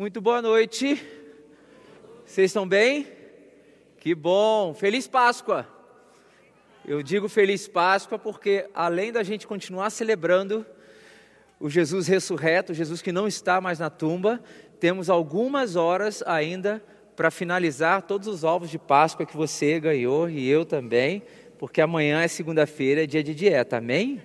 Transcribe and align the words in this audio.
Muito 0.00 0.18
boa 0.18 0.40
noite. 0.40 0.98
Vocês 2.24 2.46
estão 2.46 2.66
bem? 2.66 3.06
Que 3.98 4.14
bom. 4.14 4.72
Feliz 4.72 5.06
Páscoa. 5.06 5.68
Eu 6.86 7.02
digo 7.02 7.28
Feliz 7.28 7.68
Páscoa 7.68 8.18
porque, 8.18 8.66
além 8.74 9.12
da 9.12 9.22
gente 9.22 9.46
continuar 9.46 9.90
celebrando 9.90 10.64
o 11.60 11.68
Jesus 11.68 12.06
ressurreto, 12.06 12.72
o 12.72 12.74
Jesus 12.74 13.02
que 13.02 13.12
não 13.12 13.28
está 13.28 13.60
mais 13.60 13.78
na 13.78 13.90
tumba, 13.90 14.42
temos 14.80 15.10
algumas 15.10 15.76
horas 15.76 16.22
ainda 16.26 16.82
para 17.14 17.30
finalizar 17.30 18.00
todos 18.00 18.26
os 18.26 18.42
ovos 18.42 18.70
de 18.70 18.78
Páscoa 18.78 19.26
que 19.26 19.36
você 19.36 19.78
ganhou 19.78 20.30
e 20.30 20.48
eu 20.48 20.64
também, 20.64 21.22
porque 21.58 21.78
amanhã 21.78 22.22
é 22.22 22.28
segunda-feira, 22.28 23.04
é 23.04 23.06
dia 23.06 23.22
de 23.22 23.34
dieta, 23.34 23.76
amém? 23.76 24.22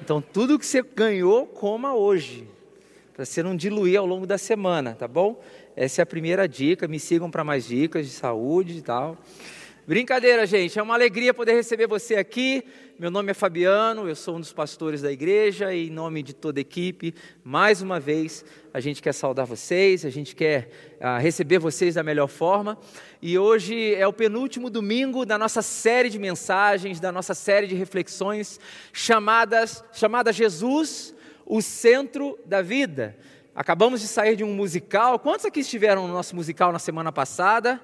Então, 0.00 0.22
tudo 0.22 0.58
que 0.58 0.64
você 0.64 0.80
ganhou, 0.80 1.46
coma 1.46 1.94
hoje, 1.94 2.48
para 3.14 3.24
você 3.24 3.44
não 3.44 3.54
diluir 3.54 3.96
ao 3.96 4.04
longo 4.04 4.26
da 4.26 4.36
semana, 4.36 4.92
tá 4.92 5.06
bom? 5.06 5.40
Essa 5.76 6.02
é 6.02 6.04
a 6.04 6.06
primeira 6.06 6.48
dica. 6.48 6.88
Me 6.88 6.98
sigam 6.98 7.30
para 7.30 7.44
mais 7.44 7.64
dicas 7.64 8.06
de 8.06 8.12
saúde 8.12 8.78
e 8.78 8.82
tal. 8.82 9.16
Brincadeira, 9.86 10.44
gente. 10.44 10.80
É 10.80 10.82
uma 10.82 10.94
alegria 10.94 11.32
poder 11.32 11.52
receber 11.52 11.86
você 11.86 12.16
aqui. 12.16 12.64
Meu 12.98 13.12
nome 13.12 13.30
é 13.30 13.34
Fabiano, 13.34 14.08
eu 14.08 14.16
sou 14.16 14.34
um 14.36 14.40
dos 14.40 14.52
pastores 14.52 15.00
da 15.02 15.12
igreja 15.12 15.72
e, 15.72 15.86
em 15.86 15.90
nome 15.90 16.24
de 16.24 16.32
toda 16.32 16.58
a 16.58 16.62
equipe, 16.62 17.14
mais 17.42 17.82
uma 17.82 17.98
vez, 17.98 18.44
a 18.72 18.78
gente 18.78 19.02
quer 19.02 19.12
saudar 19.12 19.44
vocês, 19.44 20.04
a 20.04 20.10
gente 20.10 20.34
quer 20.34 20.70
uh, 21.00 21.20
receber 21.20 21.58
vocês 21.58 21.94
da 21.94 22.02
melhor 22.02 22.28
forma. 22.28 22.78
E 23.22 23.38
hoje 23.38 23.94
é 23.94 24.06
o 24.06 24.12
penúltimo 24.12 24.70
domingo 24.70 25.24
da 25.24 25.36
nossa 25.36 25.62
série 25.62 26.08
de 26.08 26.18
mensagens, 26.18 26.98
da 26.98 27.12
nossa 27.12 27.34
série 27.34 27.66
de 27.66 27.74
reflexões 27.74 28.58
chamadas, 28.92 29.84
chamada 29.92 30.32
Jesus, 30.32 31.14
o 31.46 31.60
centro 31.62 32.38
da 32.44 32.62
vida. 32.62 33.16
Acabamos 33.54 34.00
de 34.00 34.08
sair 34.08 34.36
de 34.36 34.44
um 34.44 34.54
musical. 34.54 35.18
Quantos 35.18 35.46
aqui 35.46 35.60
estiveram 35.60 36.08
no 36.08 36.12
nosso 36.12 36.34
musical 36.34 36.72
na 36.72 36.78
semana 36.78 37.12
passada? 37.12 37.80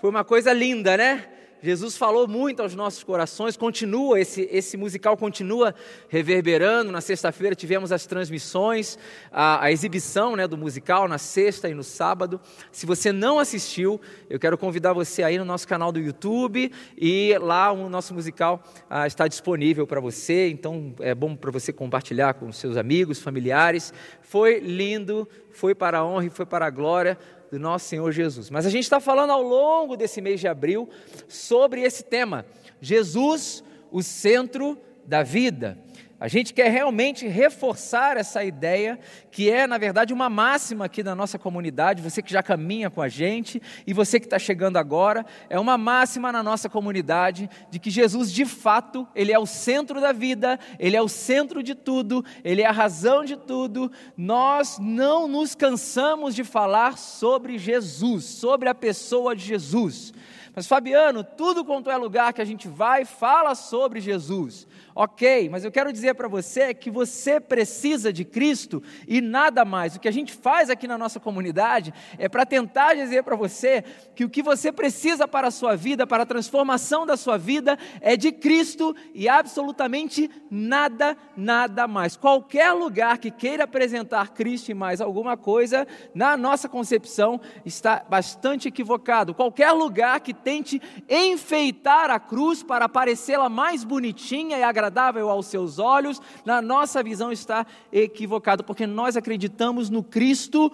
Foi 0.00 0.10
uma 0.10 0.24
coisa 0.24 0.52
linda, 0.52 0.96
né? 0.96 1.26
Jesus 1.64 1.96
falou 1.96 2.28
muito 2.28 2.60
aos 2.60 2.74
nossos 2.74 3.02
corações, 3.02 3.56
continua, 3.56 4.20
esse, 4.20 4.46
esse 4.52 4.76
musical 4.76 5.16
continua 5.16 5.74
reverberando. 6.10 6.92
Na 6.92 7.00
sexta-feira 7.00 7.54
tivemos 7.54 7.90
as 7.90 8.04
transmissões, 8.04 8.98
a, 9.32 9.64
a 9.64 9.72
exibição 9.72 10.36
né, 10.36 10.46
do 10.46 10.58
musical 10.58 11.08
na 11.08 11.16
sexta 11.16 11.66
e 11.66 11.72
no 11.72 11.82
sábado. 11.82 12.38
Se 12.70 12.84
você 12.84 13.12
não 13.12 13.38
assistiu, 13.38 13.98
eu 14.28 14.38
quero 14.38 14.58
convidar 14.58 14.92
você 14.92 15.22
aí 15.22 15.38
no 15.38 15.44
nosso 15.46 15.66
canal 15.66 15.90
do 15.90 15.98
YouTube 15.98 16.70
e 16.98 17.34
lá 17.40 17.72
o 17.72 17.88
nosso 17.88 18.12
musical 18.12 18.62
ah, 18.90 19.06
está 19.06 19.26
disponível 19.26 19.86
para 19.86 20.00
você. 20.00 20.50
Então 20.50 20.94
é 21.00 21.14
bom 21.14 21.34
para 21.34 21.50
você 21.50 21.72
compartilhar 21.72 22.34
com 22.34 22.52
seus 22.52 22.76
amigos, 22.76 23.22
familiares. 23.22 23.90
Foi 24.20 24.60
lindo, 24.60 25.26
foi 25.50 25.74
para 25.74 26.00
a 26.00 26.04
honra 26.04 26.26
e 26.26 26.30
foi 26.30 26.44
para 26.44 26.66
a 26.66 26.70
glória 26.70 27.18
do 27.50 27.58
nosso 27.58 27.86
Senhor 27.86 28.10
Jesus. 28.12 28.50
Mas 28.50 28.66
a 28.66 28.70
gente 28.70 28.84
está 28.84 29.00
falando 29.00 29.30
ao 29.30 29.42
longo 29.42 29.96
desse 29.96 30.20
mês 30.20 30.40
de 30.40 30.48
abril 30.48 30.88
sobre 31.28 31.82
esse 31.82 32.02
tema: 32.02 32.44
Jesus, 32.80 33.62
o 33.90 34.02
centro 34.02 34.78
da 35.06 35.22
vida. 35.22 35.78
A 36.24 36.28
gente 36.28 36.54
quer 36.54 36.70
realmente 36.70 37.28
reforçar 37.28 38.16
essa 38.16 38.42
ideia, 38.42 38.98
que 39.30 39.50
é, 39.50 39.66
na 39.66 39.76
verdade, 39.76 40.14
uma 40.14 40.30
máxima 40.30 40.86
aqui 40.86 41.02
da 41.02 41.14
nossa 41.14 41.38
comunidade. 41.38 42.00
Você 42.00 42.22
que 42.22 42.32
já 42.32 42.42
caminha 42.42 42.88
com 42.88 43.02
a 43.02 43.08
gente 43.10 43.60
e 43.86 43.92
você 43.92 44.18
que 44.18 44.24
está 44.24 44.38
chegando 44.38 44.78
agora, 44.78 45.26
é 45.50 45.60
uma 45.60 45.76
máxima 45.76 46.32
na 46.32 46.42
nossa 46.42 46.66
comunidade 46.66 47.50
de 47.70 47.78
que 47.78 47.90
Jesus, 47.90 48.32
de 48.32 48.46
fato, 48.46 49.06
Ele 49.14 49.34
é 49.34 49.38
o 49.38 49.44
centro 49.44 50.00
da 50.00 50.12
vida, 50.12 50.58
Ele 50.78 50.96
é 50.96 51.02
o 51.02 51.10
centro 51.10 51.62
de 51.62 51.74
tudo, 51.74 52.24
Ele 52.42 52.62
é 52.62 52.66
a 52.66 52.72
razão 52.72 53.22
de 53.22 53.36
tudo. 53.36 53.92
Nós 54.16 54.78
não 54.80 55.28
nos 55.28 55.54
cansamos 55.54 56.34
de 56.34 56.42
falar 56.42 56.96
sobre 56.96 57.58
Jesus, 57.58 58.24
sobre 58.24 58.70
a 58.70 58.74
pessoa 58.74 59.36
de 59.36 59.44
Jesus. 59.44 60.14
Mas, 60.54 60.68
Fabiano, 60.68 61.24
tudo 61.24 61.64
quanto 61.64 61.90
é 61.90 61.96
lugar 61.98 62.32
que 62.32 62.40
a 62.40 62.44
gente 62.46 62.66
vai, 62.66 63.04
fala 63.04 63.54
sobre 63.54 64.00
Jesus. 64.00 64.66
Ok, 64.96 65.48
mas 65.50 65.64
eu 65.64 65.72
quero 65.72 65.92
dizer 65.92 66.14
para 66.14 66.28
você 66.28 66.72
que 66.72 66.88
você 66.88 67.40
precisa 67.40 68.12
de 68.12 68.24
Cristo 68.24 68.80
e 69.08 69.20
nada 69.20 69.64
mais. 69.64 69.96
O 69.96 70.00
que 70.00 70.06
a 70.06 70.12
gente 70.12 70.32
faz 70.32 70.70
aqui 70.70 70.86
na 70.86 70.96
nossa 70.96 71.18
comunidade 71.18 71.92
é 72.16 72.28
para 72.28 72.46
tentar 72.46 72.94
dizer 72.94 73.24
para 73.24 73.34
você 73.34 73.82
que 74.14 74.24
o 74.24 74.30
que 74.30 74.40
você 74.40 74.70
precisa 74.70 75.26
para 75.26 75.48
a 75.48 75.50
sua 75.50 75.74
vida, 75.74 76.06
para 76.06 76.22
a 76.22 76.26
transformação 76.26 77.04
da 77.04 77.16
sua 77.16 77.36
vida, 77.36 77.76
é 78.00 78.16
de 78.16 78.30
Cristo 78.30 78.94
e 79.12 79.28
absolutamente 79.28 80.30
nada, 80.48 81.16
nada 81.36 81.88
mais. 81.88 82.16
Qualquer 82.16 82.70
lugar 82.70 83.18
que 83.18 83.32
queira 83.32 83.64
apresentar 83.64 84.30
Cristo 84.30 84.68
e 84.70 84.74
mais 84.74 85.00
alguma 85.00 85.36
coisa, 85.36 85.88
na 86.14 86.36
nossa 86.36 86.68
concepção, 86.68 87.40
está 87.66 88.04
bastante 88.08 88.68
equivocado. 88.68 89.34
Qualquer 89.34 89.72
lugar 89.72 90.20
que 90.20 90.32
tente 90.32 90.80
enfeitar 91.08 92.10
a 92.10 92.20
cruz 92.20 92.62
para 92.62 92.88
parecê-la 92.88 93.48
mais 93.48 93.82
bonitinha 93.82 94.56
e 94.56 94.62
agradável, 94.62 94.83
agradável 94.84 95.30
aos 95.30 95.46
seus 95.46 95.78
olhos, 95.78 96.20
na 96.44 96.60
nossa 96.60 97.02
visão 97.02 97.32
está 97.32 97.66
equivocado, 97.92 98.62
porque 98.62 98.86
nós 98.86 99.16
acreditamos 99.16 99.88
no 99.88 100.02
Cristo 100.02 100.70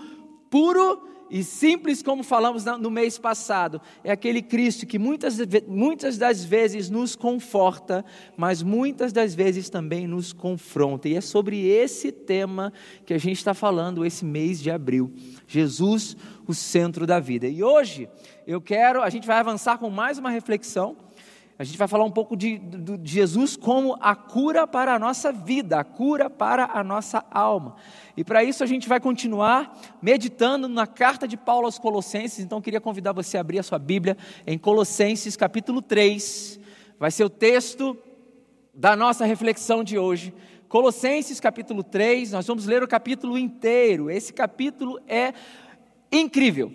puro 0.50 1.09
e 1.31 1.44
simples, 1.44 2.03
como 2.03 2.25
falamos 2.25 2.65
no 2.65 2.91
mês 2.91 3.16
passado. 3.16 3.81
É 4.03 4.10
aquele 4.10 4.43
Cristo 4.43 4.84
que 4.84 4.98
muitas, 4.98 5.38
muitas 5.69 6.19
das 6.19 6.44
vezes 6.44 6.91
nos 6.91 7.15
conforta, 7.15 8.04
mas 8.37 8.65
muitas 8.65 9.12
das 9.12 9.32
vezes 9.32 9.71
também 9.71 10.09
nos 10.09 10.32
confronta. 10.32 11.09
E 11.09 11.15
é 11.15 11.21
sobre 11.21 11.69
esse 11.69 12.10
tema 12.10 12.72
que 13.06 13.15
a 13.15 13.19
gente 13.19 13.37
está 13.37 13.54
falando 13.54 14.04
esse 14.04 14.25
mês 14.25 14.60
de 14.60 14.72
abril. 14.72 15.12
Jesus, 15.47 16.16
o 16.48 16.53
centro 16.53 17.06
da 17.06 17.21
vida. 17.21 17.47
E 17.47 17.62
hoje 17.62 18.09
eu 18.44 18.60
quero, 18.60 19.00
a 19.00 19.09
gente 19.09 19.28
vai 19.28 19.38
avançar 19.38 19.78
com 19.78 19.88
mais 19.88 20.19
uma 20.19 20.31
reflexão 20.31 20.97
a 21.60 21.62
gente 21.62 21.76
vai 21.76 21.87
falar 21.87 22.06
um 22.06 22.10
pouco 22.10 22.34
de, 22.38 22.56
de, 22.56 22.97
de, 22.97 23.12
Jesus 23.12 23.54
como 23.54 23.94
a 24.00 24.16
cura 24.16 24.66
para 24.66 24.94
a 24.94 24.98
nossa 24.98 25.31
vida, 25.31 25.78
a 25.78 25.84
cura 25.84 26.31
para 26.31 26.65
a 26.72 26.82
nossa 26.82 27.22
alma. 27.31 27.76
E 28.16 28.25
para 28.25 28.43
isso 28.43 28.65
a 28.65 28.66
gente 28.66 28.88
vai 28.88 28.98
continuar 28.98 29.78
meditando 30.00 30.71
na 30.71 30.87
carta 30.87 31.28
de 31.28 31.37
Paulo 31.37 31.66
aos 31.66 31.78
Colossenses. 31.78 32.38
Então 32.38 32.62
queria 32.62 32.81
convidar 32.81 33.12
você 33.12 33.37
a 33.37 33.43
abrir 33.43 33.59
a 33.59 33.62
sua 33.62 33.78
Bíblia 33.78 34.16
em 34.47 34.56
Colossenses 34.56 35.37
capítulo 35.37 35.82
3. 35.82 36.59
Vai 36.98 37.10
ser 37.10 37.25
o 37.25 37.28
texto 37.28 37.94
da 38.72 38.97
nossa 38.97 39.27
reflexão 39.27 39.84
de 39.84 39.98
hoje. 39.98 40.32
Colossenses 40.66 41.41
capítulo 41.41 41.82
3, 41.82 42.32
nós 42.32 42.47
vamos 42.47 42.65
ler 42.65 42.82
o 42.82 42.88
capítulo 42.88 43.37
inteiro. 43.37 44.10
Esse 44.10 44.32
capítulo 44.32 44.98
é 45.06 45.34
incrível. 46.10 46.72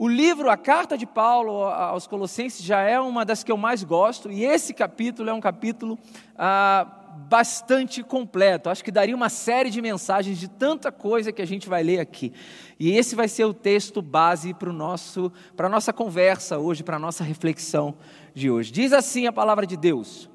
O 0.00 0.06
livro, 0.06 0.48
a 0.48 0.56
carta 0.56 0.96
de 0.96 1.04
Paulo 1.04 1.64
aos 1.64 2.06
Colossenses, 2.06 2.64
já 2.64 2.82
é 2.82 3.00
uma 3.00 3.24
das 3.24 3.42
que 3.42 3.50
eu 3.50 3.56
mais 3.56 3.82
gosto, 3.82 4.30
e 4.30 4.44
esse 4.44 4.72
capítulo 4.72 5.28
é 5.28 5.34
um 5.34 5.40
capítulo 5.40 5.98
ah, 6.36 6.86
bastante 7.28 8.04
completo. 8.04 8.70
Acho 8.70 8.84
que 8.84 8.92
daria 8.92 9.16
uma 9.16 9.28
série 9.28 9.70
de 9.70 9.82
mensagens 9.82 10.38
de 10.38 10.46
tanta 10.46 10.92
coisa 10.92 11.32
que 11.32 11.42
a 11.42 11.44
gente 11.44 11.68
vai 11.68 11.82
ler 11.82 11.98
aqui. 11.98 12.32
E 12.78 12.92
esse 12.92 13.16
vai 13.16 13.26
ser 13.26 13.44
o 13.44 13.52
texto 13.52 14.00
base 14.00 14.54
para 14.54 14.70
a 14.70 15.68
nossa 15.68 15.92
conversa 15.92 16.60
hoje, 16.60 16.84
para 16.84 16.94
a 16.94 17.00
nossa 17.00 17.24
reflexão 17.24 17.96
de 18.32 18.48
hoje. 18.48 18.70
Diz 18.70 18.92
assim 18.92 19.26
a 19.26 19.32
palavra 19.32 19.66
de 19.66 19.76
Deus: 19.76 20.30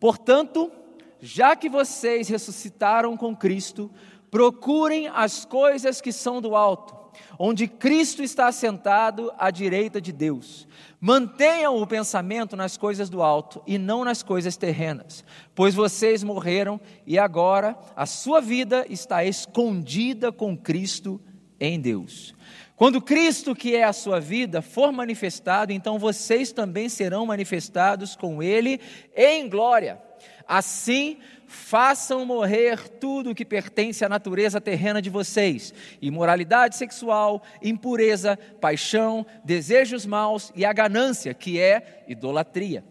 Portanto, 0.00 0.72
já 1.20 1.54
que 1.54 1.68
vocês 1.68 2.30
ressuscitaram 2.30 3.14
com 3.14 3.36
Cristo, 3.36 3.90
procurem 4.30 5.06
as 5.08 5.44
coisas 5.44 6.00
que 6.00 6.12
são 6.12 6.40
do 6.40 6.56
alto 6.56 6.95
onde 7.38 7.66
Cristo 7.66 8.22
está 8.22 8.46
assentado 8.48 9.32
à 9.38 9.50
direita 9.50 10.00
de 10.00 10.12
Deus. 10.12 10.66
Mantenham 11.00 11.80
o 11.80 11.86
pensamento 11.86 12.56
nas 12.56 12.76
coisas 12.76 13.10
do 13.10 13.22
alto 13.22 13.62
e 13.66 13.78
não 13.78 14.04
nas 14.04 14.22
coisas 14.22 14.56
terrenas, 14.56 15.24
pois 15.54 15.74
vocês 15.74 16.24
morreram 16.24 16.80
e 17.06 17.18
agora 17.18 17.76
a 17.94 18.06
sua 18.06 18.40
vida 18.40 18.86
está 18.88 19.24
escondida 19.24 20.32
com 20.32 20.56
Cristo 20.56 21.20
em 21.60 21.80
Deus. 21.80 22.34
Quando 22.76 23.00
Cristo, 23.00 23.54
que 23.54 23.74
é 23.74 23.84
a 23.84 23.92
sua 23.92 24.20
vida, 24.20 24.60
for 24.60 24.92
manifestado, 24.92 25.72
então 25.72 25.98
vocês 25.98 26.52
também 26.52 26.90
serão 26.90 27.24
manifestados 27.24 28.14
com 28.14 28.42
Ele 28.42 28.78
em 29.16 29.48
glória. 29.48 29.98
Assim, 30.46 31.18
façam 31.46 32.24
morrer 32.24 32.88
tudo 32.88 33.30
o 33.30 33.34
que 33.34 33.44
pertence 33.44 34.04
à 34.04 34.08
natureza 34.08 34.60
terrena 34.60 35.00
de 35.00 35.10
vocês: 35.10 35.72
imoralidade 36.00 36.76
sexual, 36.76 37.42
impureza, 37.62 38.38
paixão, 38.60 39.26
desejos 39.44 40.04
maus 40.04 40.52
e 40.54 40.64
a 40.64 40.72
ganância, 40.72 41.32
que 41.32 41.60
é 41.60 42.04
idolatria. 42.08 42.84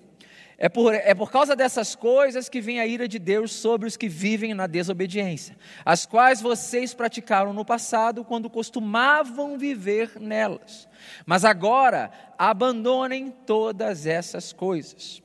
É 0.57 0.69
por, 0.69 0.93
é 0.93 1.13
por 1.13 1.29
causa 1.29 1.53
dessas 1.53 1.95
coisas 1.95 2.47
que 2.47 2.61
vem 2.61 2.79
a 2.79 2.87
ira 2.87 3.09
de 3.09 3.19
Deus 3.19 3.51
sobre 3.51 3.87
os 3.87 3.97
que 3.97 4.07
vivem 4.07 4.53
na 4.53 4.67
desobediência, 4.67 5.57
as 5.83 6.05
quais 6.05 6.41
vocês 6.41 6.93
praticaram 6.93 7.51
no 7.51 7.65
passado 7.65 8.23
quando 8.23 8.49
costumavam 8.49 9.57
viver 9.57 10.13
nelas. 10.17 10.87
Mas 11.25 11.43
agora 11.43 12.09
abandonem 12.37 13.31
todas 13.45 14.05
essas 14.05 14.53
coisas. 14.53 15.21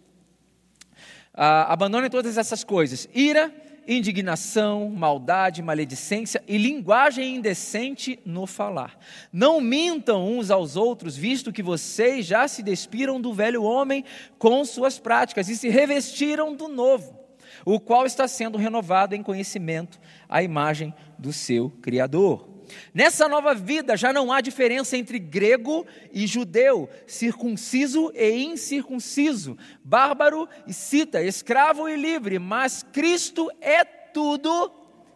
Ah, 1.42 1.72
abandonem 1.72 2.10
todas 2.10 2.36
essas 2.36 2.62
coisas: 2.62 3.08
ira, 3.14 3.50
indignação, 3.88 4.90
maldade, 4.90 5.62
maledicência 5.62 6.44
e 6.46 6.58
linguagem 6.58 7.36
indecente 7.36 8.20
no 8.26 8.46
falar. 8.46 8.98
Não 9.32 9.58
mintam 9.58 10.28
uns 10.30 10.50
aos 10.50 10.76
outros, 10.76 11.16
visto 11.16 11.50
que 11.50 11.62
vocês 11.62 12.26
já 12.26 12.46
se 12.46 12.62
despiram 12.62 13.18
do 13.18 13.32
velho 13.32 13.62
homem 13.62 14.04
com 14.38 14.62
suas 14.66 14.98
práticas 14.98 15.48
e 15.48 15.56
se 15.56 15.70
revestiram 15.70 16.54
do 16.54 16.68
novo, 16.68 17.18
o 17.64 17.80
qual 17.80 18.04
está 18.04 18.28
sendo 18.28 18.58
renovado 18.58 19.14
em 19.14 19.22
conhecimento 19.22 19.98
à 20.28 20.42
imagem 20.42 20.92
do 21.18 21.32
seu 21.32 21.70
Criador. 21.80 22.49
Nessa 22.92 23.28
nova 23.28 23.54
vida 23.54 23.96
já 23.96 24.12
não 24.12 24.32
há 24.32 24.40
diferença 24.40 24.96
entre 24.96 25.18
grego 25.18 25.86
e 26.12 26.26
judeu, 26.26 26.88
circunciso 27.06 28.12
e 28.14 28.42
incircunciso, 28.44 29.56
bárbaro 29.82 30.48
e 30.66 30.72
cita, 30.72 31.22
escravo 31.22 31.88
e 31.88 31.96
livre, 31.96 32.38
mas 32.38 32.82
Cristo 32.92 33.50
é 33.60 33.84
tudo 33.84 34.72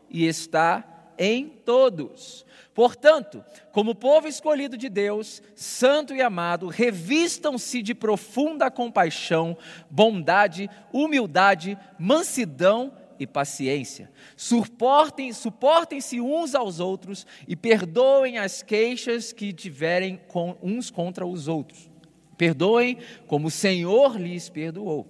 e 0.09 0.27
está 0.27 1.13
em 1.19 1.49
todos. 1.49 2.45
Portanto, 2.75 3.45
como 3.71 3.95
povo 3.95 4.27
escolhido 4.27 4.77
de 4.77 4.89
Deus, 4.89 5.41
santo 5.55 6.13
e 6.13 6.21
amado, 6.21 6.67
revistam-se 6.67 7.81
de 7.81 7.95
profunda 7.95 8.69
compaixão, 8.69 9.57
bondade, 9.89 10.69
humildade, 10.93 11.79
mansidão 11.97 12.93
e 13.19 13.27
paciência. 13.27 14.11
Suportem, 14.37 15.33
suportem-se 15.33 16.21
uns 16.21 16.55
aos 16.55 16.81
outros 16.81 17.27
e 17.47 17.55
perdoem 17.55 18.39
as 18.39 18.63
queixas 18.63 19.33
que 19.33 19.53
tiverem 19.53 20.21
com, 20.29 20.57
uns 20.63 20.91
contra 20.91 21.27
os 21.27 21.49
outros. 21.49 21.91
Perdoem 22.37 22.99
como 23.27 23.49
o 23.49 23.51
Senhor 23.51 24.19
lhes 24.19 24.49
perdoou. 24.49 25.09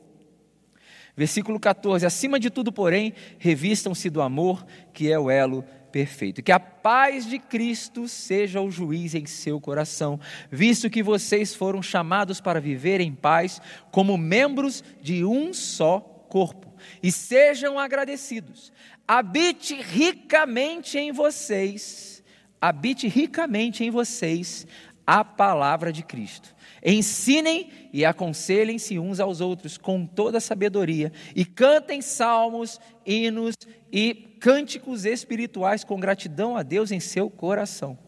Versículo 1.16 1.60
14: 1.60 2.04
Acima 2.04 2.40
de 2.40 2.50
tudo, 2.50 2.72
porém, 2.72 3.14
revistam-se 3.38 4.10
do 4.10 4.20
amor, 4.20 4.66
que 4.92 5.10
é 5.10 5.18
o 5.18 5.30
elo 5.30 5.64
perfeito. 5.92 6.42
Que 6.42 6.50
a 6.50 6.58
paz 6.58 7.24
de 7.24 7.38
Cristo 7.38 8.08
seja 8.08 8.60
o 8.60 8.68
juiz 8.68 9.14
em 9.14 9.26
seu 9.26 9.60
coração, 9.60 10.18
visto 10.50 10.90
que 10.90 11.04
vocês 11.04 11.54
foram 11.54 11.80
chamados 11.80 12.40
para 12.40 12.60
viver 12.60 13.00
em 13.00 13.14
paz 13.14 13.60
como 13.92 14.18
membros 14.18 14.82
de 15.00 15.24
um 15.24 15.54
só 15.54 16.00
corpo 16.28 16.73
e 17.02 17.10
sejam 17.10 17.78
agradecidos. 17.78 18.72
Habite 19.06 19.74
ricamente 19.74 20.98
em 20.98 21.12
vocês, 21.12 22.22
habite 22.60 23.06
ricamente 23.08 23.84
em 23.84 23.90
vocês 23.90 24.66
a 25.06 25.22
palavra 25.22 25.92
de 25.92 26.02
Cristo. 26.02 26.54
Ensinem 26.82 27.70
e 27.92 28.04
aconselhem-se 28.04 28.98
uns 28.98 29.20
aos 29.20 29.40
outros 29.40 29.78
com 29.78 30.06
toda 30.06 30.40
sabedoria 30.40 31.12
e 31.34 31.44
cantem 31.44 32.02
salmos, 32.02 32.80
hinos 33.06 33.54
e 33.92 34.14
cânticos 34.40 35.04
espirituais 35.04 35.84
com 35.84 35.98
gratidão 35.98 36.56
a 36.56 36.62
Deus 36.62 36.90
em 36.90 37.00
seu 37.00 37.30
coração. 37.30 37.98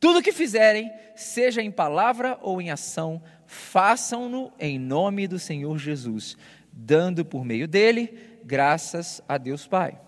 Tudo 0.00 0.22
que 0.22 0.32
fizerem, 0.32 0.90
seja 1.14 1.62
em 1.62 1.70
palavra 1.70 2.38
ou 2.40 2.60
em 2.60 2.70
ação, 2.70 3.22
façam-no 3.46 4.52
em 4.58 4.78
nome 4.78 5.26
do 5.26 5.38
Senhor 5.38 5.78
Jesus 5.78 6.36
dando 6.72 7.24
por 7.24 7.44
meio 7.44 7.68
dele 7.68 8.18
graças 8.44 9.22
a 9.28 9.38
Deus 9.38 9.66
Pai. 9.66 9.98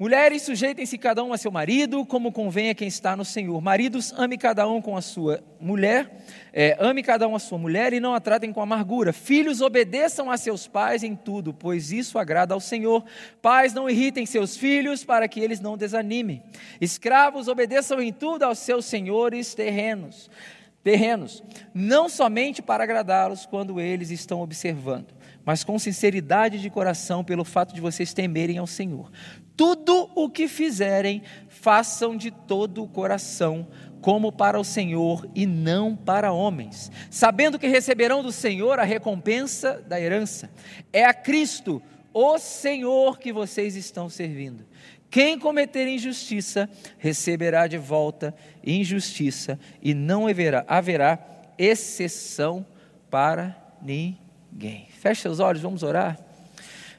Mulheres, 0.00 0.42
sujeitem-se 0.42 0.96
cada 0.96 1.24
um 1.24 1.32
a 1.32 1.36
seu 1.36 1.50
marido, 1.50 2.06
como 2.06 2.30
convém 2.30 2.70
a 2.70 2.74
quem 2.74 2.86
está 2.86 3.16
no 3.16 3.24
Senhor. 3.24 3.60
Maridos, 3.60 4.14
ame 4.16 4.38
cada 4.38 4.68
um 4.68 4.80
com 4.80 4.96
a 4.96 5.02
sua 5.02 5.42
mulher, 5.60 6.24
é, 6.52 6.76
ame 6.78 7.02
cada 7.02 7.26
um 7.26 7.34
a 7.34 7.40
sua 7.40 7.58
mulher 7.58 7.92
e 7.92 7.98
não 7.98 8.14
a 8.14 8.20
tratem 8.20 8.52
com 8.52 8.62
amargura. 8.62 9.12
Filhos, 9.12 9.60
obedeçam 9.60 10.30
a 10.30 10.36
seus 10.36 10.68
pais 10.68 11.02
em 11.02 11.16
tudo, 11.16 11.52
pois 11.52 11.90
isso 11.90 12.16
agrada 12.16 12.54
ao 12.54 12.60
Senhor. 12.60 13.04
Pais, 13.42 13.74
não 13.74 13.90
irritem 13.90 14.24
seus 14.24 14.56
filhos 14.56 15.04
para 15.04 15.26
que 15.26 15.40
eles 15.40 15.58
não 15.58 15.76
desanimem. 15.76 16.44
Escravos, 16.80 17.48
obedeçam 17.48 18.00
em 18.00 18.12
tudo 18.12 18.44
aos 18.44 18.60
seus 18.60 18.84
senhores 18.84 19.52
terrenos, 19.52 20.30
terrenos, 20.84 21.42
não 21.74 22.08
somente 22.08 22.62
para 22.62 22.84
agradá-los 22.84 23.46
quando 23.46 23.80
eles 23.80 24.12
estão 24.12 24.42
observando 24.42 25.17
mas 25.48 25.64
com 25.64 25.78
sinceridade 25.78 26.60
de 26.60 26.68
coração, 26.68 27.24
pelo 27.24 27.42
fato 27.42 27.74
de 27.74 27.80
vocês 27.80 28.12
temerem 28.12 28.58
ao 28.58 28.66
Senhor. 28.66 29.10
Tudo 29.56 30.10
o 30.14 30.28
que 30.28 30.46
fizerem, 30.46 31.22
façam 31.48 32.18
de 32.18 32.30
todo 32.30 32.82
o 32.82 32.86
coração, 32.86 33.66
como 34.02 34.30
para 34.30 34.60
o 34.60 34.64
Senhor 34.64 35.26
e 35.34 35.46
não 35.46 35.96
para 35.96 36.34
homens, 36.34 36.92
sabendo 37.10 37.58
que 37.58 37.66
receberão 37.66 38.22
do 38.22 38.30
Senhor 38.30 38.78
a 38.78 38.82
recompensa 38.82 39.82
da 39.88 39.98
herança. 39.98 40.50
É 40.92 41.06
a 41.06 41.14
Cristo, 41.14 41.80
o 42.12 42.38
Senhor, 42.38 43.18
que 43.18 43.32
vocês 43.32 43.74
estão 43.74 44.06
servindo. 44.10 44.66
Quem 45.08 45.38
cometer 45.38 45.88
injustiça 45.88 46.68
receberá 46.98 47.66
de 47.66 47.78
volta 47.78 48.34
injustiça, 48.62 49.58
e 49.80 49.94
não 49.94 50.26
haverá, 50.26 50.62
haverá 50.68 51.18
exceção 51.56 52.66
para 53.08 53.56
ninguém. 53.80 54.87
Feche 54.98 55.22
seus 55.22 55.38
olhos, 55.38 55.62
vamos 55.62 55.84
orar. 55.84 56.18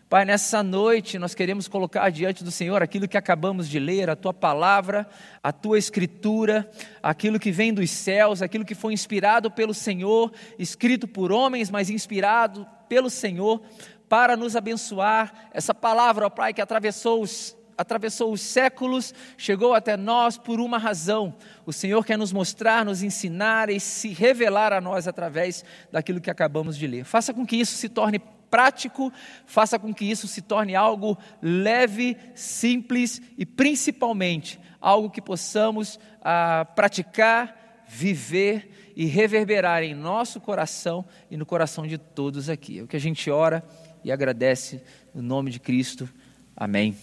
Pai, 0.07 0.23
nessa 0.23 0.63
noite 0.63 1.19
nós 1.19 1.35
queremos 1.35 1.67
colocar 1.67 2.09
diante 2.09 2.45
do 2.45 2.49
Senhor 2.49 2.81
aquilo 2.81 3.09
que 3.09 3.17
acabamos 3.17 3.67
de 3.67 3.77
ler, 3.77 4.09
a 4.09 4.15
tua 4.15 4.33
palavra, 4.33 5.05
a 5.43 5.51
tua 5.51 5.77
escritura, 5.77 6.71
aquilo 7.03 7.37
que 7.37 7.51
vem 7.51 7.73
dos 7.73 7.91
céus, 7.91 8.41
aquilo 8.41 8.63
que 8.63 8.73
foi 8.73 8.93
inspirado 8.93 9.51
pelo 9.51 9.73
Senhor, 9.73 10.31
escrito 10.57 11.09
por 11.09 11.29
homens, 11.29 11.69
mas 11.69 11.89
inspirado 11.89 12.65
pelo 12.87 13.09
Senhor, 13.09 13.61
para 14.07 14.37
nos 14.37 14.55
abençoar. 14.55 15.49
Essa 15.53 15.73
palavra, 15.73 16.25
ó 16.25 16.29
Pai, 16.29 16.53
que 16.53 16.61
atravessou 16.61 17.21
os 17.21 17.53
atravessou 17.79 18.33
os 18.33 18.41
séculos, 18.41 19.13
chegou 19.37 19.73
até 19.73 19.95
nós 19.95 20.37
por 20.37 20.59
uma 20.59 20.77
razão. 20.77 21.33
O 21.65 21.71
Senhor 21.71 22.05
quer 22.05 22.17
nos 22.17 22.33
mostrar, 22.33 22.83
nos 22.83 23.01
ensinar 23.01 23.69
e 23.69 23.79
se 23.79 24.09
revelar 24.09 24.73
a 24.73 24.81
nós 24.81 25.07
através 25.07 25.63
daquilo 25.89 26.19
que 26.19 26.29
acabamos 26.29 26.77
de 26.77 26.85
ler. 26.85 27.05
Faça 27.05 27.33
com 27.33 27.45
que 27.45 27.55
isso 27.55 27.77
se 27.77 27.87
torne 27.87 28.19
prático, 28.51 29.13
faça 29.45 29.79
com 29.79 29.93
que 29.93 30.03
isso 30.03 30.27
se 30.27 30.41
torne 30.41 30.75
algo 30.75 31.17
leve, 31.41 32.17
simples 32.35 33.21
e 33.37 33.45
principalmente 33.45 34.59
algo 34.81 35.09
que 35.09 35.21
possamos 35.21 35.97
ah, 36.21 36.67
praticar, 36.75 37.85
viver 37.87 38.91
e 38.93 39.05
reverberar 39.05 39.83
em 39.83 39.95
nosso 39.95 40.41
coração 40.41 41.05
e 41.31 41.37
no 41.37 41.45
coração 41.45 41.87
de 41.87 41.97
todos 41.97 42.49
aqui. 42.49 42.79
É 42.79 42.83
o 42.83 42.87
que 42.87 42.97
a 42.97 42.99
gente 42.99 43.31
ora 43.31 43.63
e 44.03 44.11
agradece 44.11 44.83
no 45.13 45.21
nome 45.21 45.49
de 45.49 45.61
Cristo. 45.61 46.09
Amém. 46.57 46.97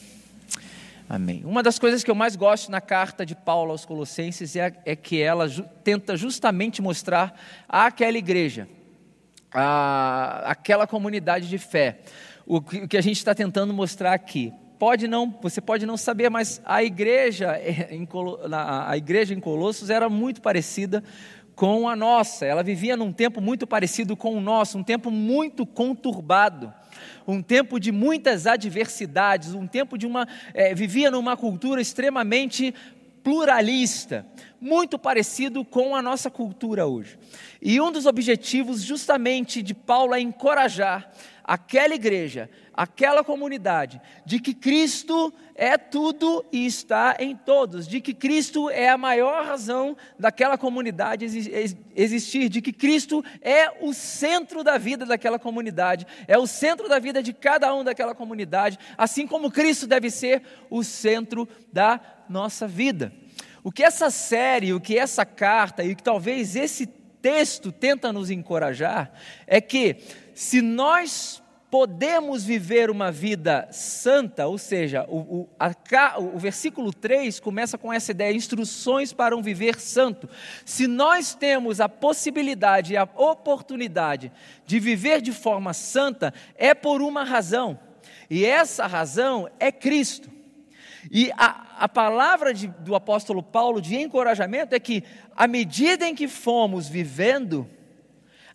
Amém. 1.09 1.43
Uma 1.45 1.63
das 1.63 1.79
coisas 1.79 2.03
que 2.03 2.11
eu 2.11 2.17
mais 2.17 2.35
gosto 2.35 2.71
na 2.71 2.81
carta 2.81 3.25
de 3.25 3.35
Paulo 3.35 3.71
aos 3.71 3.85
Colossenses 3.85 4.57
é, 4.57 4.73
é 4.85 4.97
que 4.97 5.23
ela 5.23 5.47
ju, 5.47 5.65
tenta 5.85 6.17
justamente 6.17 6.83
mostrar 6.83 7.39
àquela 7.69 8.19
igreja, 8.19 8.69
à, 9.55 10.51
àquela 10.51 10.85
comunidade 10.85 11.49
de 11.49 11.59
fé, 11.59 12.01
o 12.45 12.61
que, 12.61 12.79
o 12.79 12.89
que 12.89 12.97
a 12.97 13.01
gente 13.01 13.19
está 13.19 13.35
tentando 13.35 13.73
mostrar 13.73 14.15
aqui. 14.15 14.53
Pode 14.81 15.07
não, 15.07 15.31
você 15.41 15.61
pode 15.61 15.87
não 15.87 15.97
saber, 15.97 16.29
mas 16.29 16.61
a 16.65 16.83
igreja 16.83 17.57
em, 17.89 18.07
a 18.53 18.97
igreja 18.97 19.33
em 19.33 19.41
Colossos 19.41 19.91
era 19.91 20.09
muito 20.09 20.43
parecida 20.43 21.05
com 21.55 21.89
a 21.89 21.95
nossa. 21.95 22.45
Ela 22.45 22.65
vivia 22.65 22.97
num 22.97 23.13
tempo 23.13 23.41
muito 23.41 23.65
parecido 23.65 24.17
com 24.17 24.37
o 24.37 24.41
nosso, 24.41 24.77
um 24.77 24.83
tempo 24.83 25.11
muito 25.11 25.65
conturbado 25.65 26.75
um 27.27 27.43
tempo 27.43 27.81
de 27.81 27.91
muitas 27.91 28.47
adversidades, 28.47 29.55
um 29.55 29.67
tempo 29.67 29.99
de 29.99 30.07
uma. 30.07 30.29
É, 30.55 30.75
vivia 30.75 31.11
numa 31.11 31.37
cultura 31.37 31.81
extremamente 31.81 32.75
pluralista, 33.23 34.25
muito 34.61 34.97
parecido 34.97 35.65
com 35.65 35.97
a 35.97 36.01
nossa 36.01 36.31
cultura 36.31 36.87
hoje. 36.87 37.19
E 37.61 37.81
um 37.81 37.91
dos 37.91 38.07
objetivos, 38.07 38.83
justamente, 38.83 39.63
de 39.63 39.75
Paulo 39.75 40.15
é 40.15 40.21
encorajar 40.21 41.11
aquela 41.47 41.95
igreja, 41.95 42.51
aquela 42.75 43.23
comunidade, 43.23 44.01
de 44.25 44.41
que 44.41 44.53
Cristo 44.53 45.33
é 45.55 45.79
tudo 45.79 46.45
e 46.51 46.67
está 46.67 47.17
em 47.21 47.37
todos, 47.37 47.87
de 47.87 48.01
que 48.01 48.13
Cristo 48.13 48.69
é 48.69 48.89
a 48.89 48.99
maior 48.99 49.47
razão 49.47 49.97
daquela 50.19 50.59
comunidade 50.59 51.25
existir, 51.95 52.49
de 52.49 52.61
que 52.61 52.73
Cristo 52.73 53.25
é 53.41 53.71
o 53.81 53.95
centro 53.95 54.65
da 54.65 54.77
vida 54.77 55.07
daquela 55.07 55.39
comunidade, 55.39 56.05
é 56.27 56.37
o 56.37 56.49
centro 56.49 56.89
da 56.89 56.99
vida 56.99 57.23
de 57.23 57.33
cada 57.33 57.73
um 57.73 57.85
daquela 57.85 58.15
comunidade, 58.15 58.77
assim 58.99 59.25
como 59.25 59.51
Cristo 59.51 59.87
deve 59.87 60.11
ser 60.11 60.43
o 60.69 60.83
centro 60.83 61.49
da 61.73 62.01
nossa 62.29 62.67
vida. 62.67 63.13
O 63.63 63.71
que 63.71 63.85
essa 63.85 64.11
série, 64.11 64.75
o 64.75 64.81
que 64.81 64.99
essa 64.99 65.25
carta 65.25 65.85
e 65.85 65.95
que 65.95 66.03
talvez 66.03 66.57
esse 66.57 66.87
texto 66.87 67.73
tenta 67.73 68.13
nos 68.13 68.31
encorajar 68.31 69.13
é 69.47 69.61
que 69.61 69.97
se 70.37 70.61
nós 70.61 71.43
podemos 71.71 72.45
viver 72.45 72.91
uma 72.91 73.11
vida 73.11 73.67
santa, 73.73 74.47
ou 74.47 74.59
seja, 74.59 75.07
o, 75.09 75.17
o, 75.17 75.49
a, 75.59 75.73
o, 76.21 76.39
versículo 76.39 76.93
3 76.93 77.41
começa 77.41 77.79
com 77.79 77.91
essa 77.91 78.11
ideia: 78.11 78.37
instruções 78.37 79.15
para 79.15 79.35
um 79.35 79.41
viver 79.41 79.81
santo. 79.81 80.29
Se 80.63 80.87
nós 80.87 81.35
temos 81.35 81.81
a 81.81 81.89
possibilidade 81.89 82.93
e 82.93 82.99
a 82.99 83.09
oportunidade 83.17 84.31
de 84.67 84.79
viver 84.79 85.23
de 85.23 85.33
forma 85.33 85.73
santa, 85.73 86.35
é 86.55 86.75
por 86.75 87.01
uma 87.01 87.25
razão. 87.25 87.81
E 88.29 88.45
essa 88.45 88.87
razão 88.87 89.49
é 89.59 89.73
Cristo. 89.73 90.31
E 91.11 91.33
a, 91.33 91.77
a 91.79 91.89
palavra 91.89 92.53
de, 92.53 92.67
do 92.67 92.95
apóstolo 92.95 93.43
Paulo 93.43 93.81
de 93.81 93.97
encorajamento 93.97 94.75
é 94.75 94.79
que, 94.79 95.03
à 95.35 95.49
medida 95.49 96.07
em 96.07 96.15
que 96.15 96.29
fomos 96.29 96.87
vivendo 96.87 97.67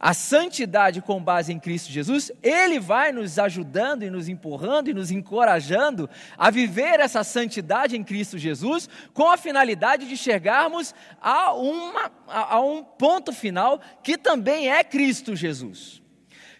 a 0.03 0.15
santidade 0.15 0.99
com 0.99 1.21
base 1.21 1.53
em 1.53 1.59
Cristo 1.59 1.91
Jesus, 1.91 2.31
Ele 2.41 2.79
vai 2.79 3.11
nos 3.11 3.37
ajudando 3.37 4.01
e 4.01 4.09
nos 4.09 4.27
empurrando 4.27 4.89
e 4.89 4.95
nos 4.95 5.11
encorajando 5.11 6.09
a 6.35 6.49
viver 6.49 6.99
essa 6.99 7.23
santidade 7.23 7.95
em 7.95 8.03
Cristo 8.03 8.35
Jesus, 8.35 8.89
com 9.13 9.29
a 9.29 9.37
finalidade 9.37 10.07
de 10.07 10.17
chegarmos 10.17 10.95
a, 11.21 11.53
uma, 11.53 12.11
a, 12.27 12.55
a 12.55 12.61
um 12.61 12.83
ponto 12.83 13.31
final 13.31 13.79
que 14.01 14.17
também 14.17 14.71
é 14.71 14.83
Cristo 14.83 15.35
Jesus. 15.35 16.01